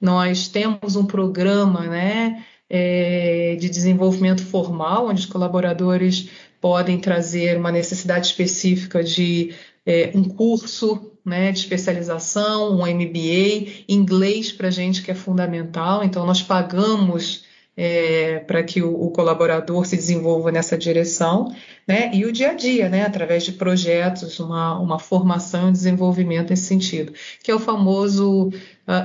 nós 0.00 0.48
temos 0.48 0.96
um 0.96 1.04
programa 1.04 1.86
né, 1.86 2.44
é, 2.68 3.56
de 3.58 3.68
desenvolvimento 3.68 4.44
formal, 4.44 5.08
onde 5.08 5.20
os 5.20 5.26
colaboradores 5.26 6.30
podem 6.60 6.98
trazer 6.98 7.56
uma 7.56 7.72
necessidade 7.72 8.26
específica 8.26 9.02
de 9.02 9.54
é, 9.86 10.10
um 10.14 10.24
curso 10.24 11.12
né, 11.24 11.52
de 11.52 11.60
especialização, 11.60 12.72
um 12.72 12.86
MBA, 12.86 13.84
inglês 13.88 14.52
para 14.52 14.68
a 14.68 14.70
gente 14.70 15.02
que 15.02 15.10
é 15.10 15.14
fundamental, 15.14 16.02
então 16.02 16.26
nós 16.26 16.42
pagamos 16.42 17.44
é, 17.76 18.40
para 18.40 18.62
que 18.64 18.82
o, 18.82 18.92
o, 18.92 19.10
colaborador 19.12 19.86
se 19.86 19.94
desenvolva 19.94 20.50
nessa 20.50 20.76
direção, 20.76 21.54
né, 21.86 22.10
e 22.12 22.24
o 22.26 22.32
dia 22.32 22.50
a 22.50 22.54
dia, 22.54 22.88
né, 22.88 23.04
através 23.04 23.44
de 23.44 23.52
projetos, 23.52 24.40
uma, 24.40 24.76
uma 24.80 24.98
formação 24.98 25.68
e 25.68 25.72
desenvolvimento 25.72 26.50
nesse 26.50 26.64
sentido, 26.64 27.12
que 27.40 27.52
é 27.52 27.54
o 27.54 27.60
famoso 27.60 28.50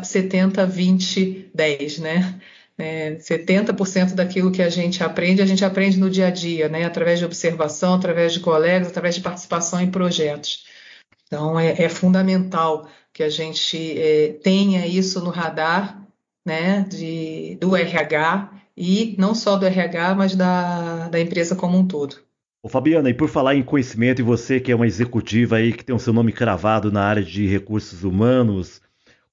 70, 0.03 0.65
20, 0.65 1.51
10, 1.53 1.99
né? 1.99 2.39
É, 2.77 3.15
70% 3.15 4.15
daquilo 4.15 4.51
que 4.51 4.61
a 4.61 4.69
gente 4.69 5.03
aprende, 5.03 5.41
a 5.41 5.45
gente 5.45 5.63
aprende 5.63 5.99
no 5.99 6.09
dia 6.09 6.27
a 6.27 6.31
dia, 6.31 6.67
né? 6.67 6.83
através 6.85 7.19
de 7.19 7.25
observação, 7.25 7.93
através 7.93 8.33
de 8.33 8.39
colegas, 8.39 8.87
através 8.87 9.15
de 9.15 9.21
participação 9.21 9.79
em 9.79 9.91
projetos. 9.91 10.65
Então, 11.27 11.59
é, 11.59 11.83
é 11.83 11.89
fundamental 11.89 12.87
que 13.11 13.21
a 13.21 13.29
gente 13.29 13.99
é, 13.99 14.33
tenha 14.41 14.87
isso 14.87 15.23
no 15.23 15.29
radar 15.29 16.03
né, 16.45 16.81
de, 16.89 17.57
do 17.61 17.75
RH 17.75 18.51
e 18.75 19.15
não 19.19 19.35
só 19.35 19.55
do 19.55 19.65
RH, 19.65 20.15
mas 20.15 20.35
da, 20.35 21.07
da 21.09 21.19
empresa 21.19 21.55
como 21.55 21.77
um 21.77 21.87
todo. 21.87 22.17
Ô 22.63 22.69
Fabiana, 22.69 23.09
e 23.09 23.13
por 23.13 23.29
falar 23.29 23.55
em 23.55 23.63
conhecimento, 23.63 24.19
e 24.19 24.23
você 24.23 24.59
que 24.59 24.71
é 24.71 24.75
uma 24.75 24.87
executiva 24.87 25.57
aí 25.57 25.73
que 25.73 25.83
tem 25.83 25.95
o 25.95 25.99
seu 25.99 26.13
nome 26.13 26.31
cravado 26.31 26.91
na 26.91 27.03
área 27.03 27.23
de 27.23 27.45
recursos 27.45 28.03
humanos, 28.03 28.81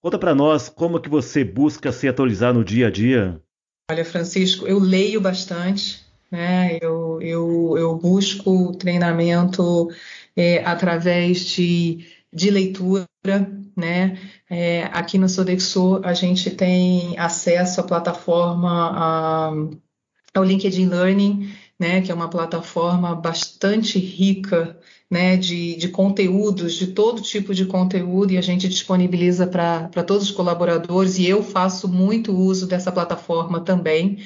conta 0.03 0.19
para 0.19 0.35
nós 0.35 0.69
como 0.69 1.01
que 1.01 1.09
você 1.09 1.45
busca 1.45 1.93
se 1.93 2.09
atualizar 2.09 2.55
no 2.55 2.65
dia 2.65 2.89
a 2.89 2.91
dia. 2.91 3.41
Olha, 3.91 4.05
Francisco, 4.05 4.67
eu 4.67 4.79
leio 4.79 5.21
bastante, 5.21 6.05
né? 6.31 6.79
Eu, 6.81 7.21
eu, 7.21 7.75
eu 7.77 7.97
busco 7.97 8.73
treinamento 8.77 9.89
é, 10.37 10.65
através 10.65 11.45
de, 11.47 12.07
de 12.33 12.51
leitura, 12.51 13.07
né? 13.77 14.19
É, 14.49 14.85
aqui 14.93 15.19
no 15.19 15.29
Sodexo 15.29 16.01
a 16.05 16.15
gente 16.15 16.51
tem 16.51 17.19
acesso 17.19 17.81
à 17.81 17.85
plataforma, 17.85 18.91
a, 18.93 19.51
ao 20.35 20.45
LinkedIn 20.45 20.87
Learning, 20.87 21.53
né, 21.81 22.03
que 22.03 22.13
é 22.13 22.15
uma 22.15 22.29
plataforma 22.29 23.15
bastante 23.15 23.99
rica 23.99 24.79
né, 25.11 25.35
de, 25.39 25.77
de 25.77 25.89
conteúdos, 25.89 26.75
de 26.75 26.89
todo 26.89 27.23
tipo 27.23 27.55
de 27.55 27.65
conteúdo, 27.65 28.33
e 28.33 28.39
a 28.39 28.43
gente 28.43 28.69
disponibiliza 28.69 29.47
para 29.47 30.05
todos 30.07 30.25
os 30.25 30.31
colaboradores, 30.31 31.19
e 31.19 31.27
eu 31.27 31.43
faço 31.43 31.89
muito 31.89 32.37
uso 32.37 32.67
dessa 32.67 32.93
plataforma 32.93 33.61
também. 33.61 34.19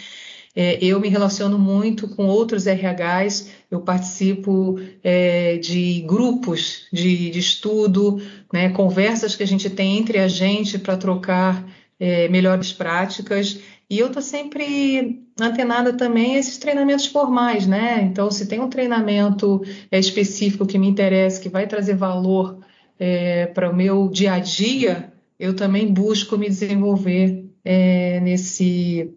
É, 0.56 0.78
eu 0.84 1.00
me 1.00 1.08
relaciono 1.08 1.56
muito 1.56 2.08
com 2.08 2.26
outros 2.26 2.66
RHs, 2.66 3.50
eu 3.70 3.80
participo 3.80 4.78
é, 5.02 5.56
de 5.56 6.00
grupos 6.02 6.86
de, 6.92 7.30
de 7.30 7.38
estudo, 7.38 8.20
né, 8.52 8.68
conversas 8.70 9.36
que 9.36 9.44
a 9.44 9.46
gente 9.46 9.70
tem 9.70 9.98
entre 9.98 10.18
a 10.18 10.28
gente 10.28 10.78
para 10.78 10.96
trocar 10.96 11.64
é, 12.00 12.28
melhores 12.28 12.72
práticas. 12.72 13.58
E 13.88 13.98
eu 13.98 14.08
estou 14.08 14.22
sempre 14.22 15.23
antenada 15.40 15.92
também 15.92 16.36
a 16.36 16.38
esses 16.38 16.58
treinamentos 16.58 17.06
formais, 17.06 17.66
né? 17.66 18.02
Então, 18.02 18.30
se 18.30 18.46
tem 18.46 18.60
um 18.60 18.68
treinamento 18.68 19.62
é, 19.90 19.98
específico 19.98 20.66
que 20.66 20.78
me 20.78 20.88
interessa, 20.88 21.40
que 21.40 21.48
vai 21.48 21.66
trazer 21.66 21.96
valor 21.96 22.58
é, 22.98 23.46
para 23.46 23.70
o 23.70 23.76
meu 23.76 24.08
dia 24.08 24.34
a 24.34 24.38
dia, 24.38 25.12
eu 25.38 25.54
também 25.56 25.92
busco 25.92 26.38
me 26.38 26.48
desenvolver 26.48 27.50
é, 27.64 28.20
nesse 28.20 29.12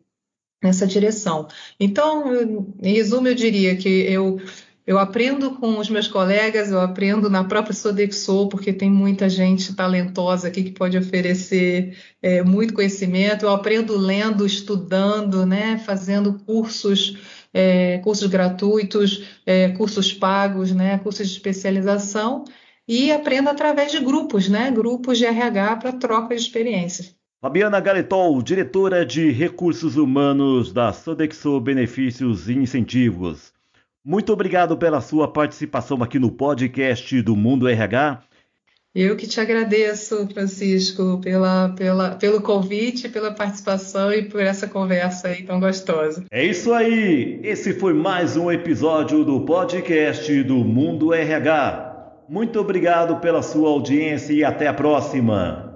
nessa 0.63 0.87
direção. 0.87 1.47
Então, 1.79 2.65
em 2.81 2.93
resumo, 2.93 3.27
eu 3.27 3.35
diria 3.35 3.75
que 3.75 3.87
eu 3.87 4.39
eu 4.87 4.97
aprendo 4.97 5.51
com 5.51 5.77
os 5.77 5.89
meus 5.89 6.07
colegas, 6.07 6.71
eu 6.71 6.79
aprendo 6.79 7.29
na 7.29 7.43
própria 7.43 7.73
Sodexo, 7.73 8.47
porque 8.47 8.71
tem 8.71 8.89
muita 8.89 9.27
gente 9.27 9.75
talentosa 9.75 10.47
aqui 10.47 10.63
que 10.63 10.71
pode 10.71 10.97
oferecer 10.97 11.97
é, 12.21 12.41
muito 12.41 12.73
conhecimento. 12.73 13.43
Eu 13.43 13.49
aprendo 13.49 13.97
lendo, 13.97 14.45
estudando, 14.45 15.45
né, 15.45 15.77
fazendo 15.77 16.39
cursos, 16.45 17.17
é, 17.53 17.97
cursos 17.97 18.27
gratuitos, 18.27 19.25
é, 19.45 19.67
cursos 19.71 20.13
pagos, 20.13 20.71
né, 20.71 20.97
cursos 20.99 21.27
de 21.27 21.33
especialização, 21.33 22.45
e 22.87 23.11
aprendo 23.11 23.49
através 23.49 23.91
de 23.91 23.99
grupos, 23.99 24.47
né, 24.47 24.71
grupos 24.71 25.17
de 25.17 25.25
RH 25.25 25.75
para 25.75 25.91
troca 25.91 26.33
de 26.33 26.41
experiências. 26.41 27.13
Fabiana 27.41 27.81
Galetol, 27.81 28.41
diretora 28.41 29.05
de 29.05 29.31
Recursos 29.31 29.97
Humanos 29.97 30.71
da 30.71 30.93
Sodexo 30.93 31.59
Benefícios 31.59 32.47
e 32.47 32.53
Incentivos. 32.53 33.56
Muito 34.07 34.31
obrigado 34.31 34.77
pela 34.77 35.01
sua 35.01 35.27
participação 35.27 36.01
aqui 36.01 36.17
no 36.17 36.31
podcast 36.31 37.21
do 37.21 37.35
Mundo 37.35 37.67
RH. 37.67 38.21
Eu 38.95 39.17
que 39.17 39.27
te 39.27 39.41
agradeço, 39.41 40.25
Francisco, 40.33 41.19
pela, 41.21 41.75
pela, 41.75 42.11
pelo 42.11 42.41
convite, 42.41 43.09
pela 43.09 43.31
participação 43.31 44.13
e 44.13 44.23
por 44.23 44.39
essa 44.39 44.65
conversa 44.65 45.27
aí 45.27 45.43
tão 45.43 45.59
gostosa. 45.59 46.23
É 46.31 46.41
isso 46.41 46.71
aí! 46.71 47.41
Esse 47.43 47.73
foi 47.73 47.93
mais 47.93 48.37
um 48.37 48.49
episódio 48.49 49.25
do 49.25 49.41
podcast 49.41 50.41
do 50.43 50.55
Mundo 50.55 51.13
RH. 51.13 52.23
Muito 52.29 52.61
obrigado 52.61 53.17
pela 53.17 53.41
sua 53.41 53.67
audiência 53.67 54.31
e 54.31 54.41
até 54.41 54.67
a 54.67 54.73
próxima! 54.73 55.66